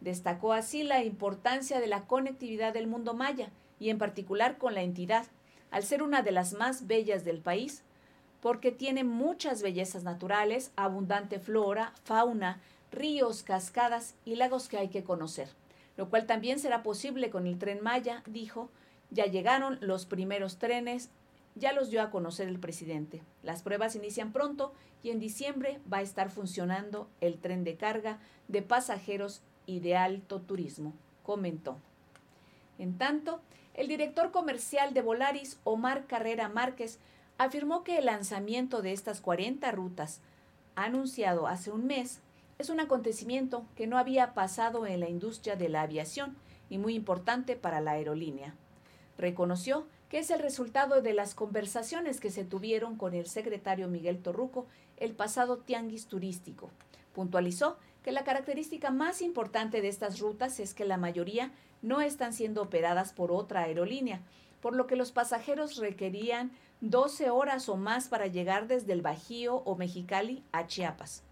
Destacó 0.00 0.52
así 0.52 0.82
la 0.82 1.02
importancia 1.02 1.80
de 1.80 1.88
la 1.88 2.06
conectividad 2.06 2.72
del 2.72 2.86
mundo 2.86 3.14
maya 3.14 3.50
y 3.80 3.90
en 3.90 3.98
particular 3.98 4.56
con 4.56 4.74
la 4.74 4.82
entidad, 4.82 5.26
al 5.70 5.82
ser 5.82 6.02
una 6.02 6.22
de 6.22 6.32
las 6.32 6.52
más 6.52 6.86
bellas 6.86 7.24
del 7.24 7.40
país, 7.40 7.82
porque 8.40 8.72
tiene 8.72 9.04
muchas 9.04 9.62
bellezas 9.62 10.02
naturales, 10.04 10.72
abundante 10.76 11.38
flora, 11.38 11.92
fauna, 12.04 12.60
ríos, 12.90 13.42
cascadas 13.42 14.14
y 14.24 14.36
lagos 14.36 14.68
que 14.68 14.78
hay 14.78 14.88
que 14.88 15.04
conocer 15.04 15.48
lo 16.00 16.08
cual 16.08 16.24
también 16.24 16.58
será 16.58 16.82
posible 16.82 17.28
con 17.28 17.46
el 17.46 17.58
tren 17.58 17.82
Maya, 17.82 18.22
dijo. 18.26 18.70
Ya 19.10 19.26
llegaron 19.26 19.76
los 19.82 20.06
primeros 20.06 20.56
trenes, 20.56 21.10
ya 21.56 21.74
los 21.74 21.90
dio 21.90 22.00
a 22.00 22.10
conocer 22.10 22.48
el 22.48 22.58
presidente. 22.58 23.22
Las 23.42 23.60
pruebas 23.60 23.96
inician 23.96 24.32
pronto 24.32 24.72
y 25.02 25.10
en 25.10 25.20
diciembre 25.20 25.78
va 25.92 25.98
a 25.98 26.02
estar 26.02 26.30
funcionando 26.30 27.10
el 27.20 27.38
tren 27.38 27.64
de 27.64 27.76
carga 27.76 28.18
de 28.48 28.62
pasajeros 28.62 29.42
y 29.66 29.80
de 29.80 29.94
alto 29.94 30.40
turismo, 30.40 30.94
comentó. 31.22 31.76
En 32.78 32.96
tanto, 32.96 33.42
El 33.74 33.86
director 33.86 34.30
comercial 34.30 34.94
de 34.94 35.02
Volaris, 35.02 35.60
Omar 35.64 36.06
Carrera 36.06 36.48
Márquez, 36.48 36.98
afirmó 37.36 37.84
que 37.84 37.98
el 37.98 38.06
lanzamiento 38.06 38.80
de 38.80 38.92
estas 38.92 39.20
40 39.20 39.70
rutas, 39.70 40.20
anunciado 40.76 41.46
hace 41.46 41.70
un 41.70 41.86
mes, 41.86 42.20
es 42.60 42.68
un 42.68 42.78
acontecimiento 42.78 43.64
que 43.74 43.86
no 43.86 43.96
había 43.96 44.34
pasado 44.34 44.86
en 44.86 45.00
la 45.00 45.08
industria 45.08 45.56
de 45.56 45.70
la 45.70 45.80
aviación 45.80 46.36
y 46.68 46.76
muy 46.76 46.94
importante 46.94 47.56
para 47.56 47.80
la 47.80 47.92
aerolínea. 47.92 48.54
Reconoció 49.16 49.86
que 50.10 50.18
es 50.18 50.30
el 50.30 50.40
resultado 50.40 51.00
de 51.00 51.14
las 51.14 51.34
conversaciones 51.34 52.20
que 52.20 52.30
se 52.30 52.44
tuvieron 52.44 52.96
con 52.96 53.14
el 53.14 53.26
secretario 53.26 53.88
Miguel 53.88 54.20
Torruco 54.20 54.66
el 54.98 55.14
pasado 55.14 55.56
tianguis 55.56 56.06
turístico. 56.06 56.70
Puntualizó 57.14 57.78
que 58.02 58.12
la 58.12 58.24
característica 58.24 58.90
más 58.90 59.22
importante 59.22 59.80
de 59.80 59.88
estas 59.88 60.20
rutas 60.20 60.60
es 60.60 60.74
que 60.74 60.84
la 60.84 60.98
mayoría 60.98 61.52
no 61.80 62.02
están 62.02 62.34
siendo 62.34 62.60
operadas 62.60 63.14
por 63.14 63.32
otra 63.32 63.62
aerolínea, 63.62 64.20
por 64.60 64.76
lo 64.76 64.86
que 64.86 64.96
los 64.96 65.12
pasajeros 65.12 65.76
requerían 65.76 66.50
12 66.82 67.30
horas 67.30 67.70
o 67.70 67.76
más 67.76 68.08
para 68.08 68.26
llegar 68.26 68.66
desde 68.66 68.92
el 68.92 69.00
Bajío 69.00 69.56
o 69.56 69.76
Mexicali 69.76 70.44
a 70.52 70.66
Chiapas. 70.66 71.24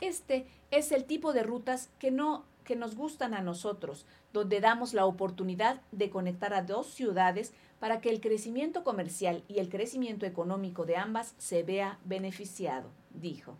Este 0.00 0.46
es 0.70 0.92
el 0.92 1.04
tipo 1.04 1.32
de 1.32 1.42
rutas 1.42 1.90
que 1.98 2.10
no 2.10 2.44
que 2.64 2.76
nos 2.76 2.94
gustan 2.94 3.34
a 3.34 3.40
nosotros, 3.40 4.06
donde 4.32 4.60
damos 4.60 4.94
la 4.94 5.04
oportunidad 5.04 5.80
de 5.90 6.08
conectar 6.08 6.54
a 6.54 6.62
dos 6.62 6.86
ciudades 6.86 7.52
para 7.80 8.00
que 8.00 8.10
el 8.10 8.20
crecimiento 8.20 8.84
comercial 8.84 9.42
y 9.48 9.58
el 9.58 9.68
crecimiento 9.68 10.24
económico 10.24 10.86
de 10.86 10.96
ambas 10.96 11.34
se 11.38 11.64
vea 11.64 11.98
beneficiado, 12.04 12.88
dijo. 13.12 13.56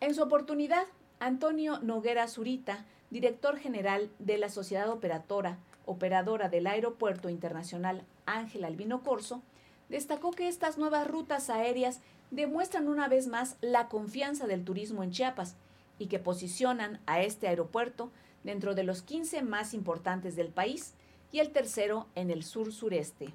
En 0.00 0.14
su 0.14 0.22
oportunidad, 0.22 0.84
Antonio 1.18 1.80
Noguera 1.80 2.28
Zurita, 2.28 2.84
director 3.10 3.58
general 3.58 4.10
de 4.20 4.38
la 4.38 4.48
Sociedad 4.48 4.88
Operadora, 4.90 5.58
operadora 5.86 6.48
del 6.48 6.68
Aeropuerto 6.68 7.28
Internacional 7.30 8.04
Ángel 8.26 8.64
Albino 8.64 9.02
Corso, 9.02 9.42
destacó 9.88 10.30
que 10.30 10.46
estas 10.46 10.78
nuevas 10.78 11.08
rutas 11.08 11.50
aéreas 11.50 12.00
demuestran 12.30 12.88
una 12.88 13.08
vez 13.08 13.26
más 13.26 13.56
la 13.60 13.88
confianza 13.88 14.46
del 14.46 14.64
turismo 14.64 15.02
en 15.02 15.10
Chiapas 15.10 15.56
y 15.98 16.06
que 16.06 16.18
posicionan 16.18 17.00
a 17.06 17.22
este 17.22 17.48
aeropuerto 17.48 18.10
dentro 18.44 18.74
de 18.74 18.84
los 18.84 19.02
15 19.02 19.42
más 19.42 19.74
importantes 19.74 20.36
del 20.36 20.48
país 20.48 20.94
y 21.32 21.40
el 21.40 21.50
tercero 21.50 22.06
en 22.14 22.30
el 22.30 22.44
sur 22.44 22.72
sureste. 22.72 23.32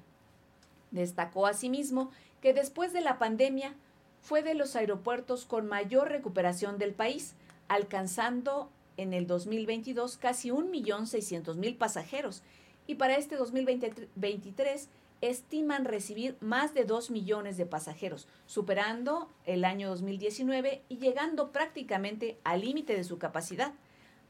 Destacó 0.90 1.46
asimismo 1.46 2.10
que 2.40 2.54
después 2.54 2.92
de 2.92 3.00
la 3.00 3.18
pandemia 3.18 3.74
fue 4.22 4.42
de 4.42 4.54
los 4.54 4.74
aeropuertos 4.76 5.44
con 5.44 5.66
mayor 5.66 6.08
recuperación 6.08 6.78
del 6.78 6.94
país, 6.94 7.34
alcanzando 7.68 8.70
en 8.96 9.12
el 9.12 9.26
2022 9.26 10.16
casi 10.16 10.50
1.600.000 10.50 11.76
pasajeros 11.76 12.42
y 12.86 12.94
para 12.94 13.16
este 13.16 13.36
2023 13.36 14.88
estiman 15.28 15.84
recibir 15.84 16.36
más 16.40 16.74
de 16.74 16.84
2 16.84 17.10
millones 17.10 17.56
de 17.56 17.66
pasajeros, 17.66 18.28
superando 18.46 19.28
el 19.44 19.64
año 19.64 19.88
2019 19.90 20.82
y 20.88 20.98
llegando 20.98 21.52
prácticamente 21.52 22.38
al 22.44 22.60
límite 22.60 22.96
de 22.96 23.04
su 23.04 23.18
capacidad, 23.18 23.72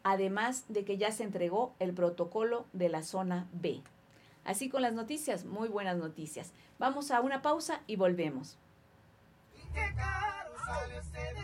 además 0.03 0.65
de 0.69 0.85
que 0.85 0.97
ya 0.97 1.13
se 1.13 1.25
entregó 1.25 1.75
el 1.79 1.95
protocolo 1.95 2.67
de 2.73 2.89
la 2.89 3.03
zona 3.03 3.49
B. 3.53 3.83
Así 4.45 4.69
con 4.69 4.83
las 4.83 4.93
noticias, 4.93 5.45
muy 5.45 5.69
buenas 5.69 5.97
noticias. 5.97 6.53
Vamos 6.79 7.11
a 7.11 7.21
una 7.21 7.43
pausa 7.43 7.81
y 7.87 7.97
volvemos 7.97 8.59
qué 9.75 9.93
caro 9.97 10.55
sale 10.65 10.99
este 10.99 11.35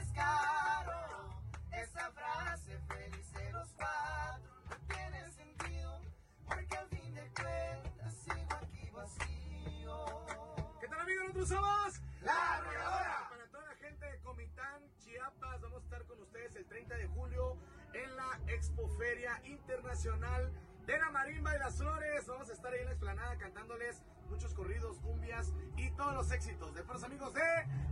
somos 11.47 12.01
La 12.23 12.57
Arrolladora. 12.57 13.29
Para 13.31 13.47
toda 13.47 13.65
la 13.67 13.75
gente 13.77 14.05
de 14.05 14.19
Comitán, 14.21 14.83
Chiapas, 14.99 15.61
vamos 15.63 15.81
a 15.81 15.85
estar 15.85 16.05
con 16.05 16.21
ustedes 16.21 16.55
el 16.57 16.67
30 16.67 16.97
de 16.97 17.07
julio 17.07 17.57
en 17.95 18.17
la 18.17 18.39
Expoferia 18.53 19.41
Internacional 19.45 20.53
de 20.87 20.99
la 20.99 21.11
Marimba 21.11 21.57
y 21.57 21.59
las 21.59 21.77
Flores. 21.77 22.27
Vamos 22.27 22.51
a 22.51 22.53
estar 22.53 22.73
ahí 22.73 22.81
en 22.81 22.87
la 22.87 22.93
explanada 22.93 23.39
cantándoles 23.39 24.03
muchos 24.29 24.53
corridos, 24.53 24.99
cumbias 24.99 25.53
y 25.77 25.91
todos 25.93 26.15
los 26.15 26.31
éxitos 26.31 26.75
de 26.75 26.85
los 26.85 27.03
amigos 27.03 27.33
de 27.33 27.41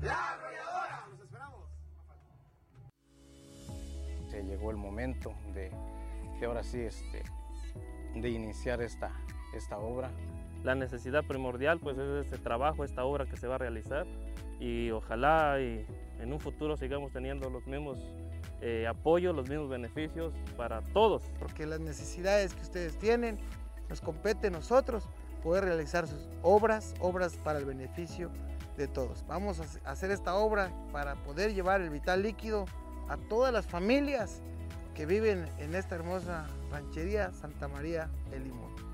La 0.03 0.33
Arrolladora. 0.35 1.07
Los 1.11 1.21
esperamos. 1.21 1.71
Se 4.31 4.43
llegó 4.45 4.71
el 4.71 4.77
momento 4.77 5.35
de, 5.55 5.71
de 6.39 6.47
ahora 6.47 6.63
sí 6.63 6.81
este, 6.81 7.25
de 8.15 8.29
iniciar 8.29 8.83
esta, 8.83 9.11
esta 9.55 9.79
obra. 9.79 10.13
La 10.65 10.75
necesidad 10.75 11.25
primordial 11.25 11.79
pues 11.79 11.97
es 11.99 12.27
este 12.27 12.39
trabajo, 12.39 12.85
esta 12.85 13.05
obra 13.05 13.27
que 13.27 13.37
se 13.37 13.47
va 13.47 13.57
a 13.57 13.59
realizar 13.59 14.07
y 14.61 14.91
ojalá 14.91 15.61
y 15.61 15.87
en 16.21 16.33
un 16.33 16.41
futuro 16.41 16.77
sigamos 16.77 17.13
teniendo 17.13 17.49
los 17.49 17.67
mismos 17.67 17.99
eh, 18.61 18.87
apoyos, 18.89 19.35
los 19.35 19.49
mismos 19.49 19.69
beneficios 19.69 20.35
para 20.57 20.83
todos. 20.83 21.23
Porque 21.39 21.67
las 21.67 21.81
necesidades 21.81 22.55
que 22.55 22.63
ustedes 22.63 22.99
tienen 22.99 23.39
nos 23.89 24.01
compete 24.01 24.49
a 24.49 24.51
nosotros 24.51 25.09
poder 25.43 25.65
realizar 25.65 26.07
sus 26.09 26.29
obras, 26.43 26.95
obras 27.01 27.37
para 27.37 27.59
el 27.59 27.65
beneficio 27.65 28.31
de 28.77 28.89
todos. 28.89 29.25
Vamos 29.29 29.61
a 29.61 29.91
hacer 29.91 30.11
esta 30.11 30.35
obra 30.35 30.73
para 30.93 31.15
poder 31.17 31.55
llevar 31.55 31.81
el 31.81 31.91
vital 31.91 32.23
líquido 32.23 32.67
a 33.09 33.17
todas 33.17 33.53
las 33.53 33.67
familias 33.67 34.43
que 34.95 35.07
viven 35.07 35.49
en 35.59 35.75
esta 35.75 35.95
hermosa 35.95 36.47
ranchería 36.71 37.33
Santa 37.33 37.69
María 37.69 38.11
el 38.33 38.45
Limón. 38.45 38.88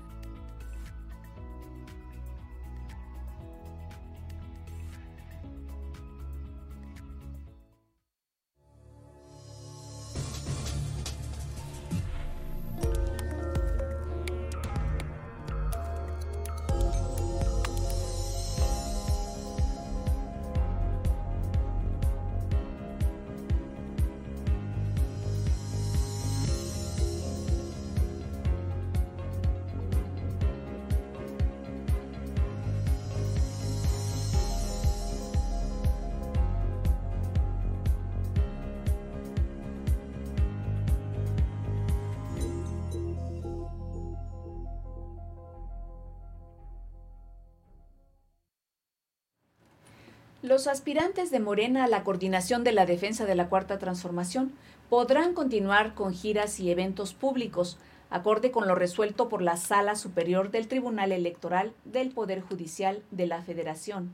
Los 50.55 50.67
aspirantes 50.67 51.31
de 51.31 51.41
Morena 51.41 51.83
a 51.83 51.87
la 51.89 52.05
coordinación 52.05 52.63
de 52.63 52.71
la 52.71 52.85
defensa 52.85 53.25
de 53.25 53.35
la 53.35 53.49
Cuarta 53.49 53.77
Transformación 53.77 54.53
podrán 54.89 55.33
continuar 55.33 55.95
con 55.95 56.13
giras 56.13 56.61
y 56.61 56.71
eventos 56.71 57.13
públicos, 57.13 57.77
acorde 58.09 58.51
con 58.51 58.65
lo 58.65 58.73
resuelto 58.73 59.27
por 59.27 59.41
la 59.41 59.57
Sala 59.57 59.97
Superior 59.97 60.51
del 60.51 60.69
Tribunal 60.69 61.11
Electoral 61.11 61.73
del 61.83 62.11
Poder 62.11 62.39
Judicial 62.39 63.03
de 63.11 63.27
la 63.27 63.41
Federación. 63.41 64.13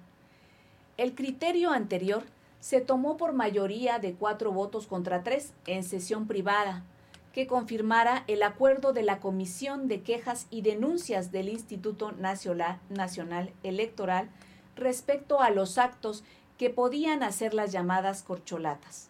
El 0.98 1.14
criterio 1.14 1.70
anterior 1.70 2.24
se 2.60 2.82
tomó 2.82 3.18
por 3.18 3.34
mayoría 3.34 4.00
de 4.00 4.16
cuatro 4.16 4.52
votos 4.52 4.88
contra 4.88 5.22
tres 5.22 5.54
en 5.68 5.84
sesión 5.84 6.26
privada, 6.26 6.84
que 7.34 7.46
confirmara 7.46 8.24
el 8.26 8.42
acuerdo 8.42 8.94
de 8.94 9.04
la 9.04 9.20
Comisión 9.20 9.88
de 9.88 10.02
Quejas 10.02 10.48
y 10.50 10.64
Denuncias 10.64 11.32
del 11.32 11.50
Instituto 11.50 12.14
Nacional, 12.14 13.54
Electoral 13.62 14.32
respecto 14.76 15.42
a 15.42 15.50
los 15.50 15.78
actos 15.78 16.24
que 16.58 16.70
podían 16.70 17.24
hacer 17.24 17.54
las 17.54 17.72
llamadas 17.72 18.24
corcholatas. 18.24 19.10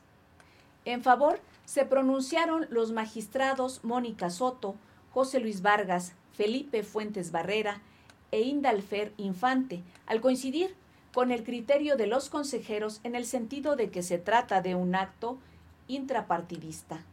En 0.85 1.03
favor 1.03 1.39
se 1.65 1.85
pronunciaron 1.85 2.67
los 2.69 2.91
magistrados 2.91 3.83
Mónica 3.83 4.29
Soto, 4.29 4.75
José 5.13 5.39
Luis 5.39 5.61
Vargas, 5.61 6.13
Felipe 6.33 6.83
Fuentes 6.83 7.31
Barrera 7.31 7.81
e 8.31 8.41
Indalfer 8.41 9.13
Infante, 9.17 9.83
al 10.07 10.21
coincidir 10.21 10.75
con 11.13 11.31
el 11.31 11.43
criterio 11.43 11.97
de 11.97 12.07
los 12.07 12.29
consejeros 12.29 13.01
en 13.03 13.15
el 13.15 13.25
sentido 13.25 13.75
de 13.75 13.89
que 13.89 14.01
se 14.01 14.17
trata 14.17 14.61
de 14.61 14.75
un 14.75 14.95
acto 14.95 15.37
intrapartidista. 15.87 17.03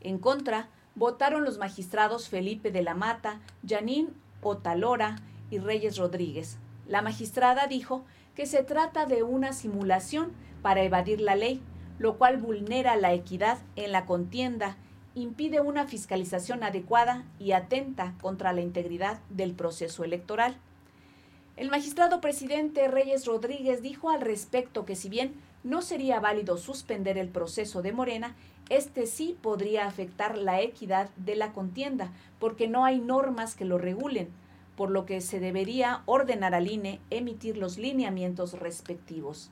En 0.00 0.18
contra, 0.18 0.68
votaron 0.94 1.44
los 1.44 1.58
magistrados 1.58 2.28
Felipe 2.28 2.70
de 2.70 2.82
la 2.82 2.94
Mata, 2.94 3.40
Janín 3.66 4.14
Otalora 4.42 5.16
y 5.50 5.58
Reyes 5.58 5.98
Rodríguez, 5.98 6.56
la 6.88 7.02
magistrada 7.02 7.66
dijo 7.66 8.04
que 8.34 8.46
se 8.46 8.62
trata 8.62 9.06
de 9.06 9.22
una 9.22 9.52
simulación 9.52 10.32
para 10.62 10.82
evadir 10.82 11.20
la 11.20 11.36
ley, 11.36 11.62
lo 11.98 12.16
cual 12.16 12.38
vulnera 12.38 12.96
la 12.96 13.12
equidad 13.12 13.58
en 13.76 13.92
la 13.92 14.06
contienda 14.06 14.76
impide 15.14 15.60
una 15.60 15.86
fiscalización 15.86 16.62
adecuada 16.62 17.24
y 17.38 17.52
atenta 17.52 18.14
contra 18.20 18.52
la 18.52 18.60
integridad 18.60 19.20
del 19.28 19.52
proceso 19.52 20.04
electoral. 20.04 20.56
El 21.56 21.70
magistrado 21.70 22.20
presidente 22.20 22.86
Reyes 22.86 23.26
Rodríguez 23.26 23.82
dijo 23.82 24.10
al 24.10 24.20
respecto 24.20 24.84
que 24.84 24.94
si 24.94 25.08
bien 25.08 25.34
no 25.64 25.82
sería 25.82 26.20
válido 26.20 26.56
suspender 26.56 27.18
el 27.18 27.28
proceso 27.28 27.82
de 27.82 27.92
Morena, 27.92 28.36
este 28.68 29.06
sí 29.06 29.36
podría 29.42 29.86
afectar 29.86 30.38
la 30.38 30.60
equidad 30.60 31.10
de 31.16 31.34
la 31.34 31.52
contienda, 31.52 32.12
porque 32.38 32.68
no 32.68 32.84
hay 32.84 33.00
normas 33.00 33.56
que 33.56 33.64
lo 33.64 33.76
regulen, 33.76 34.28
por 34.78 34.90
lo 34.90 35.06
que 35.06 35.20
se 35.20 35.40
debería 35.40 36.02
ordenar 36.06 36.54
al 36.54 36.70
INE 36.70 37.00
emitir 37.10 37.56
los 37.56 37.78
lineamientos 37.78 38.52
respectivos. 38.52 39.50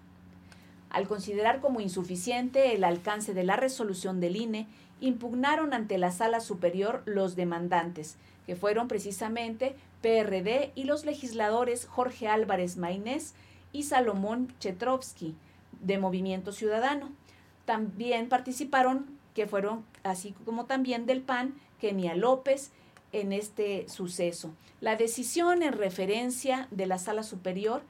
Al 0.89 1.09
considerar 1.09 1.61
como 1.61 1.81
insuficiente 1.81 2.77
el 2.77 2.85
alcance 2.85 3.35
de 3.35 3.43
la 3.43 3.57
resolución 3.57 4.21
del 4.21 4.37
INE, 4.37 4.69
impugnaron 5.01 5.75
ante 5.75 5.99
la 5.99 6.12
Sala 6.12 6.39
Superior 6.39 7.03
los 7.07 7.35
demandantes, 7.35 8.19
que 8.47 8.55
fueron 8.55 8.87
precisamente 8.87 9.75
PRD 10.01 10.71
y 10.77 10.85
los 10.85 11.05
legisladores 11.05 11.87
Jorge 11.87 12.29
Álvarez 12.29 12.77
Maínez 12.77 13.35
y 13.73 13.83
Salomón 13.83 14.55
Chetrovsky, 14.61 15.35
de 15.81 15.99
Movimiento 15.99 16.53
Ciudadano. 16.53 17.11
También 17.65 18.29
participaron, 18.29 19.07
que 19.35 19.49
fueron 19.49 19.85
así 20.05 20.37
como 20.45 20.67
también 20.67 21.05
del 21.05 21.21
PAN, 21.21 21.57
Kenia 21.81 22.15
López, 22.15 22.71
en 23.12 23.33
este 23.33 23.88
suceso. 23.88 24.53
La 24.81 24.97
decisión 24.97 25.62
en 25.62 25.73
referencia 25.73 26.69
de 26.71 26.87
la 26.87 26.99
Sala 26.99 27.23
Superior 27.23 27.83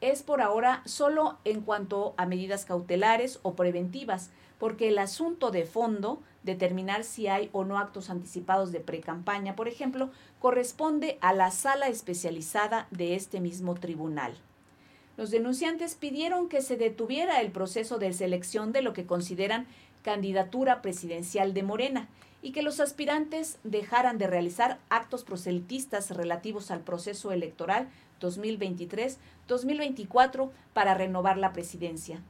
es 0.00 0.22
por 0.22 0.42
ahora 0.42 0.82
solo 0.84 1.38
en 1.44 1.62
cuanto 1.62 2.14
a 2.16 2.26
medidas 2.26 2.64
cautelares 2.64 3.38
o 3.42 3.54
preventivas, 3.54 4.30
porque 4.58 4.88
el 4.88 4.98
asunto 4.98 5.50
de 5.50 5.64
fondo, 5.64 6.20
determinar 6.42 7.04
si 7.04 7.26
hay 7.26 7.50
o 7.52 7.64
no 7.64 7.78
actos 7.78 8.10
anticipados 8.10 8.72
de 8.72 8.80
precampaña, 8.80 9.56
por 9.56 9.68
ejemplo, 9.68 10.10
corresponde 10.38 11.18
a 11.20 11.32
la 11.32 11.50
sala 11.50 11.88
especializada 11.88 12.86
de 12.90 13.14
este 13.14 13.40
mismo 13.40 13.74
tribunal. 13.74 14.34
Los 15.16 15.30
denunciantes 15.30 15.94
pidieron 15.94 16.48
que 16.48 16.60
se 16.60 16.76
detuviera 16.76 17.40
el 17.40 17.50
proceso 17.50 17.98
de 17.98 18.12
selección 18.12 18.72
de 18.72 18.82
lo 18.82 18.92
que 18.92 19.06
consideran 19.06 19.66
candidatura 20.02 20.82
presidencial 20.82 21.54
de 21.54 21.62
Morena 21.62 22.08
y 22.42 22.52
que 22.52 22.62
los 22.62 22.80
aspirantes 22.80 23.58
dejaran 23.64 24.18
de 24.18 24.26
realizar 24.26 24.78
actos 24.88 25.24
proselitistas 25.24 26.10
relativos 26.10 26.70
al 26.70 26.80
proceso 26.80 27.32
electoral 27.32 27.88
2023-2024 28.20 30.50
para 30.72 30.94
renovar 30.94 31.36
la 31.38 31.52
presidencia. 31.52 32.22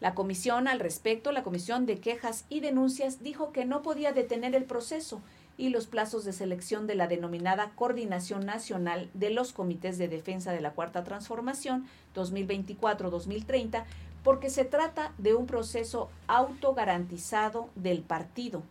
La 0.00 0.14
comisión 0.14 0.66
al 0.66 0.80
respecto, 0.80 1.30
la 1.30 1.42
Comisión 1.42 1.84
de 1.84 2.00
Quejas 2.00 2.46
y 2.48 2.60
Denuncias, 2.60 3.22
dijo 3.22 3.52
que 3.52 3.66
no 3.66 3.82
podía 3.82 4.12
detener 4.12 4.54
el 4.54 4.64
proceso 4.64 5.20
y 5.58 5.68
los 5.68 5.86
plazos 5.86 6.24
de 6.24 6.32
selección 6.32 6.86
de 6.86 6.94
la 6.94 7.06
denominada 7.06 7.72
Coordinación 7.74 8.46
Nacional 8.46 9.10
de 9.12 9.28
los 9.28 9.52
Comités 9.52 9.98
de 9.98 10.08
Defensa 10.08 10.52
de 10.52 10.62
la 10.62 10.72
Cuarta 10.72 11.04
Transformación 11.04 11.86
2024-2030, 12.14 13.84
porque 14.24 14.48
se 14.48 14.64
trata 14.64 15.12
de 15.18 15.34
un 15.34 15.44
proceso 15.44 16.08
autogarantizado 16.28 17.68
del 17.74 18.00
partido. 18.00 18.62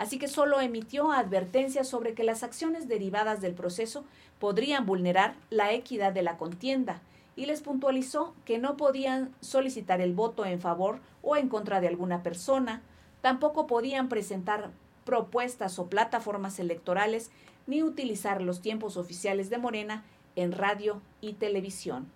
Así 0.00 0.18
que 0.18 0.28
solo 0.28 0.62
emitió 0.62 1.12
advertencias 1.12 1.86
sobre 1.86 2.14
que 2.14 2.24
las 2.24 2.42
acciones 2.42 2.88
derivadas 2.88 3.42
del 3.42 3.52
proceso 3.52 4.06
podrían 4.38 4.86
vulnerar 4.86 5.34
la 5.50 5.74
equidad 5.74 6.14
de 6.14 6.22
la 6.22 6.38
contienda 6.38 7.02
y 7.36 7.44
les 7.44 7.60
puntualizó 7.60 8.34
que 8.46 8.56
no 8.56 8.78
podían 8.78 9.30
solicitar 9.42 10.00
el 10.00 10.14
voto 10.14 10.46
en 10.46 10.58
favor 10.58 11.00
o 11.20 11.36
en 11.36 11.50
contra 11.50 11.82
de 11.82 11.88
alguna 11.88 12.22
persona, 12.22 12.80
tampoco 13.20 13.66
podían 13.66 14.08
presentar 14.08 14.70
propuestas 15.04 15.78
o 15.78 15.88
plataformas 15.88 16.58
electorales 16.60 17.30
ni 17.66 17.82
utilizar 17.82 18.40
los 18.40 18.62
tiempos 18.62 18.96
oficiales 18.96 19.50
de 19.50 19.58
Morena 19.58 20.02
en 20.34 20.52
radio 20.52 21.02
y 21.20 21.34
televisión. 21.34 22.10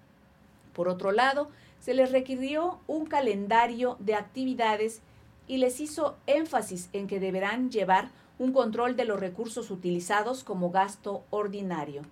Por 0.73 0.88
otro 0.88 1.12
lado, 1.12 1.51
se 1.81 1.92
les 1.92 2.12
requirió 2.12 2.79
un 2.87 3.05
calendario 3.05 3.99
de 3.99 4.14
actividades 4.14 5.03
y 5.46 5.59
les 5.59 5.80
hizo 5.80 6.16
énfasis 6.26 6.88
en 6.92 7.07
que 7.07 7.20
deberán 7.20 7.70
llevar 7.70 8.11
un 8.38 8.52
control 8.52 8.96
de 8.96 9.04
los 9.04 9.20
recursos 9.20 9.70
utilizados 9.70 10.44
como 10.44 10.70
gasto 10.70 11.24
ordinario. 11.30 12.02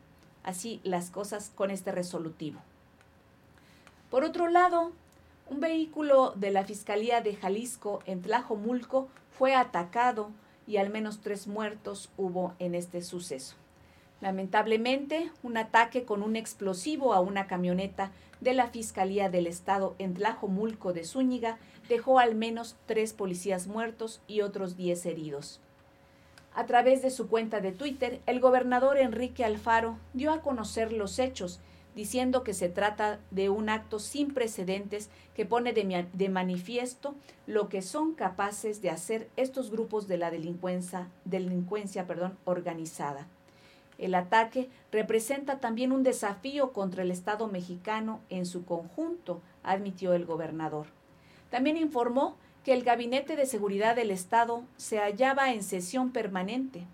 Así 0.44 0.80
las 0.84 1.10
cosas 1.10 1.50
con 1.54 1.70
este 1.70 1.92
resolutivo. 1.92 2.60
Por 4.10 4.24
otro 4.24 4.48
lado, 4.48 4.92
un 5.48 5.60
vehículo 5.60 6.32
de 6.36 6.50
la 6.50 6.64
Fiscalía 6.64 7.20
de 7.20 7.34
Jalisco 7.34 8.00
en 8.06 8.22
Tlajomulco 8.22 9.08
fue 9.30 9.54
atacado 9.54 10.30
y 10.66 10.76
al 10.76 10.90
menos 10.90 11.20
tres 11.20 11.46
muertos 11.46 12.10
hubo 12.16 12.54
en 12.58 12.74
este 12.74 13.02
suceso. 13.02 13.56
Lamentablemente, 14.20 15.32
un 15.42 15.56
ataque 15.56 16.04
con 16.04 16.22
un 16.22 16.36
explosivo 16.36 17.12
a 17.12 17.20
una 17.20 17.48
camioneta 17.48 18.12
de 18.40 18.54
la 18.54 18.68
Fiscalía 18.68 19.28
del 19.28 19.46
Estado 19.48 19.96
en 19.98 20.14
Tlajomulco 20.14 20.92
de 20.92 21.04
Zúñiga 21.04 21.58
dejó 21.88 22.18
al 22.18 22.34
menos 22.34 22.76
tres 22.86 23.12
policías 23.12 23.66
muertos 23.66 24.20
y 24.26 24.40
otros 24.40 24.76
diez 24.76 25.04
heridos. 25.06 25.60
A 26.54 26.66
través 26.66 27.02
de 27.02 27.10
su 27.10 27.28
cuenta 27.28 27.60
de 27.60 27.72
Twitter, 27.72 28.20
el 28.26 28.40
gobernador 28.40 28.98
Enrique 28.98 29.44
Alfaro 29.44 29.98
dio 30.12 30.32
a 30.32 30.42
conocer 30.42 30.92
los 30.92 31.18
hechos 31.18 31.60
diciendo 31.94 32.42
que 32.42 32.54
se 32.54 32.68
trata 32.68 33.20
de 33.30 33.50
un 33.50 33.68
acto 33.68 33.98
sin 33.98 34.32
precedentes 34.32 35.10
que 35.34 35.46
pone 35.46 35.72
de, 35.72 36.28
manifiesto 36.28 37.14
lo 37.46 37.68
que 37.68 37.82
son 37.82 38.14
capaces 38.14 38.80
de 38.82 38.90
hacer 38.90 39.28
estos 39.36 39.70
grupos 39.70 40.08
de 40.08 40.18
la 40.18 40.30
delincuencia, 40.30 41.08
delincuencia 41.24 42.06
organizada. 42.44 43.26
El 43.98 44.14
ataque 44.14 44.68
representa 44.90 45.60
también 45.60 45.92
un 45.92 46.02
desafío 46.02 46.72
contra 46.72 47.02
el 47.02 47.10
Estado 47.10 47.46
mexicano 47.46 48.20
en 48.30 48.46
su 48.46 48.64
conjunto, 48.64 49.40
admitió 49.62 50.14
el 50.14 50.24
gobernador. 50.24 50.86
También 51.52 51.76
informó 51.76 52.38
que 52.64 52.72
el 52.72 52.82
Gabinete 52.82 53.36
de 53.36 53.44
Seguridad 53.44 53.94
del 53.94 54.10
Estado 54.10 54.62
se 54.78 55.00
hallaba 55.00 55.52
en 55.52 55.62
sesión 55.62 56.10
permanente. 56.10 56.86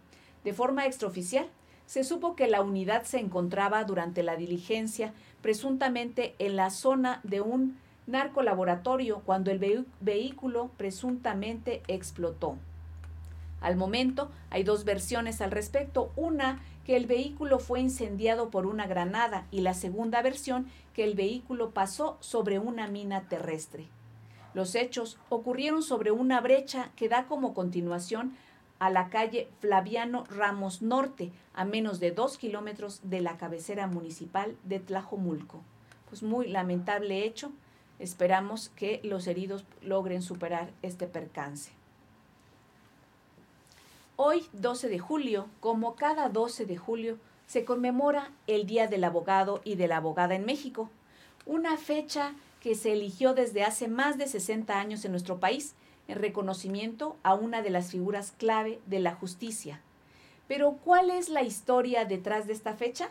De 0.43 0.53
forma 0.53 0.85
extraoficial, 0.85 1.47
se 1.87 2.03
supo 2.03 2.35
que 2.35 2.49
la 2.49 2.61
unidad 2.61 3.05
se 3.05 3.21
encontraba 3.21 3.85
durante 3.85 4.25
la 4.25 4.35
diligencia 4.35 5.15
presuntamente 5.43 6.35
en 6.41 6.57
la 6.57 6.71
zona 6.71 7.21
de 7.23 7.41
un 7.41 7.79
narcolaboratorio 8.09 9.21
cuando 9.25 9.53
el 9.53 9.87
vehículo 10.01 10.73
presuntamente 10.77 11.85
explotó. 11.87 12.57
Al 13.61 13.77
momento 13.77 14.29
hay 14.51 14.65
dos 14.65 14.85
versiones 14.85 15.41
al 15.41 15.53
respecto, 15.53 16.11
una 16.17 16.61
que 16.85 16.97
el 16.97 17.07
vehículo 17.07 17.61
fue 17.61 17.79
incendiado 17.79 18.51
por 18.51 18.67
una 18.67 18.89
granada 18.89 19.47
y 19.53 19.61
la 19.61 19.75
segunda 19.75 20.21
versión 20.21 20.67
que 20.95 21.05
el 21.05 21.15
vehículo 21.15 21.71
pasó 21.71 22.17
sobre 22.19 22.59
una 22.59 22.89
mina 22.89 23.29
terrestre. 23.29 23.87
Los 24.59 24.75
hechos 24.75 25.19
ocurrieron 25.29 25.85
sobre 25.85 26.11
una 26.11 26.41
brecha 26.41 26.91
que 26.97 27.09
da 27.09 27.29
como 27.29 27.55
continuación 27.55 28.37
a 28.81 28.91
la 28.91 29.09
calle 29.09 29.47
Flaviano 29.61 30.25
Ramos 30.25 30.83
Norte, 30.83 31.31
a 31.55 31.65
menos 31.65 32.01
de 32.01 32.11
dos 32.11 32.39
kilómetros 32.39 32.99
de 33.05 33.21
la 33.21 33.37
cabecera 33.37 33.87
municipal 33.87 34.57
de 34.65 34.81
Tlajomulco. 34.81 35.63
Pues 36.09 36.25
muy 36.25 36.49
lamentable 36.49 37.23
hecho. 37.25 37.53
Esperamos 38.01 38.71
que 38.71 38.99
los 39.05 39.29
heridos 39.29 39.65
logren 39.81 40.23
superar 40.23 40.73
este 40.83 41.07
percance. 41.07 41.71
Hoy, 44.17 44.45
12 44.55 44.89
de 44.89 44.99
julio, 44.99 45.47
como 45.61 45.95
cada 45.95 46.31
12 46.31 46.67
de 46.67 46.77
julio, 46.77 47.17
se 47.47 47.65
conmemora 47.65 48.33
el 48.49 48.67
Día 48.67 48.89
del 48.89 49.05
Abogado 49.05 49.61
y 49.63 49.77
de 49.77 49.87
la 49.87 49.99
Abogada 49.99 50.35
en 50.35 50.45
México, 50.45 50.91
una 51.47 51.77
fecha 51.77 52.35
que 52.61 52.75
se 52.75 52.93
eligió 52.93 53.35
desde 53.35 53.65
hace 53.65 53.89
más 53.89 54.19
de 54.19 54.27
60 54.27 54.79
años 54.79 55.05
en 55.05 55.13
nuestro 55.13 55.39
país 55.39 55.75
en 56.09 56.19
reconocimiento 56.19 57.17
a 57.23 57.35
una 57.35 57.63
de 57.63 57.71
las 57.71 57.91
figuras 57.91 58.33
clave 58.37 58.81
de 58.87 59.01
la 59.01 59.15
justicia. 59.15 59.81
Pero 60.49 60.79
¿cuál 60.85 61.11
es 61.11 61.29
la 61.29 61.43
historia 61.43 62.07
detrás 62.07 62.47
de 62.47 62.55
esta 62.55 62.75
fecha? 62.75 63.11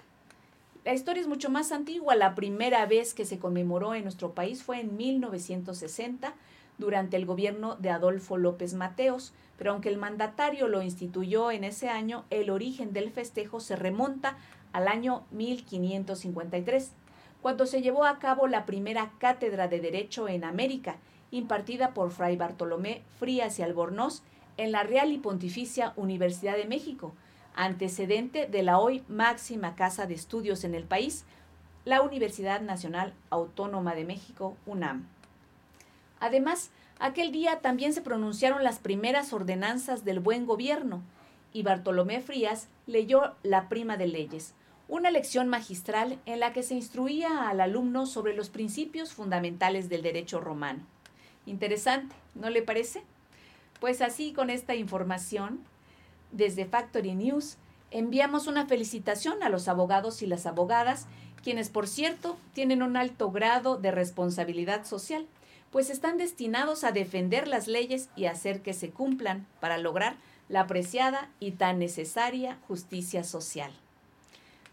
La 0.83 0.93
historia 0.93 1.21
es 1.21 1.27
mucho 1.27 1.49
más 1.49 1.71
antigua. 1.71 2.15
La 2.15 2.33
primera 2.33 2.85
vez 2.85 3.13
que 3.13 3.25
se 3.25 3.39
conmemoró 3.39 3.93
en 3.93 4.03
nuestro 4.03 4.33
país 4.33 4.63
fue 4.63 4.79
en 4.79 4.97
1960 4.97 6.33
durante 6.77 7.17
el 7.17 7.25
gobierno 7.25 7.75
de 7.75 7.89
Adolfo 7.89 8.37
López 8.37 8.73
Mateos, 8.73 9.33
pero 9.57 9.71
aunque 9.71 9.89
el 9.89 9.97
mandatario 9.97 10.67
lo 10.67 10.81
instituyó 10.81 11.51
en 11.51 11.63
ese 11.63 11.89
año, 11.89 12.25
el 12.29 12.49
origen 12.49 12.93
del 12.93 13.11
festejo 13.11 13.59
se 13.59 13.75
remonta 13.75 14.37
al 14.73 14.87
año 14.87 15.25
1553, 15.31 16.91
cuando 17.47 17.65
se 17.65 17.81
llevó 17.81 18.03
a 18.03 18.19
cabo 18.19 18.47
la 18.47 18.65
primera 18.65 19.13
cátedra 19.19 19.69
de 19.69 19.79
Derecho 19.79 20.27
en 20.27 20.43
América 20.43 20.97
impartida 21.31 21.93
por 21.93 22.11
Fray 22.11 22.35
Bartolomé 22.35 23.03
Frías 23.19 23.57
y 23.57 23.61
Albornoz 23.61 24.21
en 24.57 24.73
la 24.73 24.83
Real 24.83 25.13
y 25.13 25.17
Pontificia 25.17 25.93
Universidad 25.95 26.57
de 26.57 26.65
México, 26.65 27.13
antecedente 27.55 28.47
de 28.47 28.63
la 28.63 28.79
hoy 28.79 29.01
máxima 29.07 29.75
casa 29.75 30.07
de 30.07 30.13
estudios 30.13 30.65
en 30.65 30.75
el 30.75 30.83
país, 30.83 31.23
la 31.85 32.01
Universidad 32.01 32.59
Nacional 32.59 33.13
Autónoma 33.29 33.95
de 33.95 34.03
México, 34.03 34.57
UNAM. 34.65 35.07
Además, 36.19 36.71
aquel 36.99 37.31
día 37.31 37.61
también 37.61 37.93
se 37.93 38.01
pronunciaron 38.01 38.61
las 38.65 38.79
primeras 38.79 39.31
ordenanzas 39.31 40.03
del 40.03 40.19
buen 40.19 40.45
gobierno 40.45 41.01
y 41.53 41.63
Bartolomé 41.63 42.19
Frías 42.19 42.67
leyó 42.87 43.35
la 43.41 43.69
prima 43.69 43.95
de 43.95 44.07
leyes, 44.07 44.53
una 44.87 45.11
lección 45.11 45.49
magistral 45.49 46.19
en 46.25 46.39
la 46.39 46.53
que 46.53 46.63
se 46.63 46.73
instruía 46.73 47.49
al 47.49 47.59
alumno 47.59 48.05
sobre 48.05 48.33
los 48.33 48.49
principios 48.49 49.13
fundamentales 49.13 49.89
del 49.89 50.01
derecho 50.01 50.39
romano. 50.39 50.79
Interesante, 51.45 52.15
¿no 52.35 52.49
le 52.49 52.61
parece? 52.61 53.03
Pues 53.79 54.01
así 54.01 54.33
con 54.33 54.49
esta 54.49 54.75
información, 54.75 55.59
desde 56.31 56.65
Factory 56.65 57.15
News, 57.15 57.57
enviamos 57.91 58.47
una 58.47 58.65
felicitación 58.65 59.43
a 59.43 59.49
los 59.49 59.67
abogados 59.67 60.21
y 60.21 60.27
las 60.27 60.45
abogadas, 60.45 61.07
quienes 61.43 61.69
por 61.69 61.87
cierto 61.87 62.37
tienen 62.53 62.81
un 62.81 62.97
alto 62.97 63.31
grado 63.31 63.77
de 63.77 63.91
responsabilidad 63.91 64.85
social, 64.85 65.27
pues 65.71 65.89
están 65.89 66.17
destinados 66.17 66.83
a 66.83 66.91
defender 66.91 67.47
las 67.47 67.67
leyes 67.67 68.09
y 68.15 68.25
hacer 68.25 68.61
que 68.61 68.73
se 68.73 68.89
cumplan 68.89 69.45
para 69.59 69.77
lograr 69.77 70.15
la 70.49 70.61
apreciada 70.61 71.29
y 71.39 71.51
tan 71.51 71.77
necesaria 71.77 72.57
justicia 72.67 73.23
social. 73.23 73.71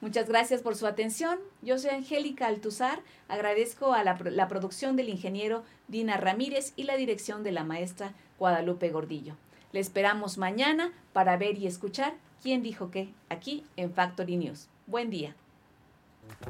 Muchas 0.05 0.29
gracias 0.29 0.61
por 0.61 0.77
su 0.77 0.87
atención. 0.87 1.39
Yo 1.63 1.79
soy 1.79 1.89
Angélica 1.89 2.47
Altuzar. 2.47 3.01
Agradezco 3.27 3.95
a 3.95 4.05
la, 4.05 4.19
la, 4.23 4.49
producción 4.49 4.97
del 4.97 5.09
ingeniero 5.09 5.65
Dina 5.89 6.19
Ramírez 6.19 6.75
y 6.77 6.83
la 6.83 6.99
dirección 6.99 7.43
de 7.43 7.53
la 7.53 7.65
maestra 7.65 8.13
Guadalupe 8.39 8.91
Gordillo. 8.91 9.35
Le 9.73 9.81
esperamos 9.81 10.37
mañana 10.37 10.93
para 11.15 11.39
ver 11.39 11.57
y 11.57 11.67
escuchar 11.67 12.13
quién 12.43 12.63
dijo 12.63 12.91
qué 12.91 13.15
aquí 13.31 13.65
en 13.79 13.95
Factory 13.95 14.37
News. 14.37 14.69
Buen 14.87 15.09
día. 15.09 15.35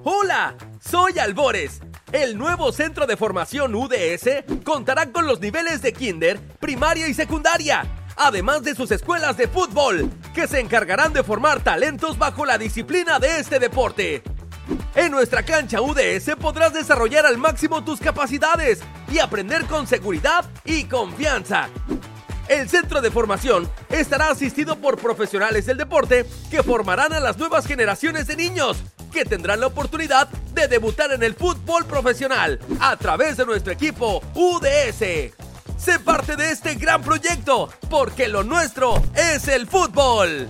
Hola, 0.02 0.56
soy 0.80 1.20
Albores. 1.20 1.80
El 2.10 2.36
nuevo 2.36 2.72
centro 2.72 3.06
de 3.06 3.16
formación 3.16 3.76
UDS 3.76 4.62
contará 4.64 5.12
con 5.12 5.28
los 5.28 5.38
niveles 5.38 5.80
de 5.80 5.92
kinder, 5.92 6.40
primaria 6.58 7.06
y 7.06 7.14
secundaria 7.14 7.84
además 8.16 8.62
de 8.62 8.74
sus 8.74 8.90
escuelas 8.90 9.36
de 9.36 9.48
fútbol, 9.48 10.10
que 10.34 10.46
se 10.46 10.60
encargarán 10.60 11.12
de 11.12 11.22
formar 11.22 11.62
talentos 11.62 12.18
bajo 12.18 12.44
la 12.44 12.58
disciplina 12.58 13.18
de 13.18 13.38
este 13.38 13.58
deporte. 13.58 14.22
En 14.94 15.10
nuestra 15.10 15.42
cancha 15.42 15.80
UDS 15.80 16.36
podrás 16.40 16.72
desarrollar 16.72 17.26
al 17.26 17.36
máximo 17.38 17.84
tus 17.84 18.00
capacidades 18.00 18.80
y 19.10 19.18
aprender 19.18 19.64
con 19.66 19.86
seguridad 19.86 20.44
y 20.64 20.84
confianza. 20.84 21.68
El 22.48 22.68
centro 22.68 23.00
de 23.00 23.10
formación 23.10 23.68
estará 23.88 24.28
asistido 24.28 24.76
por 24.76 24.98
profesionales 24.98 25.66
del 25.66 25.78
deporte 25.78 26.26
que 26.50 26.62
formarán 26.62 27.12
a 27.12 27.20
las 27.20 27.38
nuevas 27.38 27.66
generaciones 27.66 28.26
de 28.26 28.36
niños 28.36 28.82
que 29.12 29.24
tendrán 29.24 29.60
la 29.60 29.68
oportunidad 29.68 30.28
de 30.28 30.68
debutar 30.68 31.12
en 31.12 31.22
el 31.22 31.34
fútbol 31.34 31.86
profesional 31.86 32.58
a 32.80 32.96
través 32.96 33.36
de 33.36 33.46
nuestro 33.46 33.72
equipo 33.72 34.22
UDS. 34.34 35.32
Sé 35.84 35.98
parte 35.98 36.34
de 36.34 36.50
este 36.50 36.76
gran 36.76 37.02
proyecto, 37.02 37.68
porque 37.90 38.26
lo 38.26 38.42
nuestro 38.42 39.02
es 39.14 39.48
el 39.48 39.66
fútbol. 39.66 40.48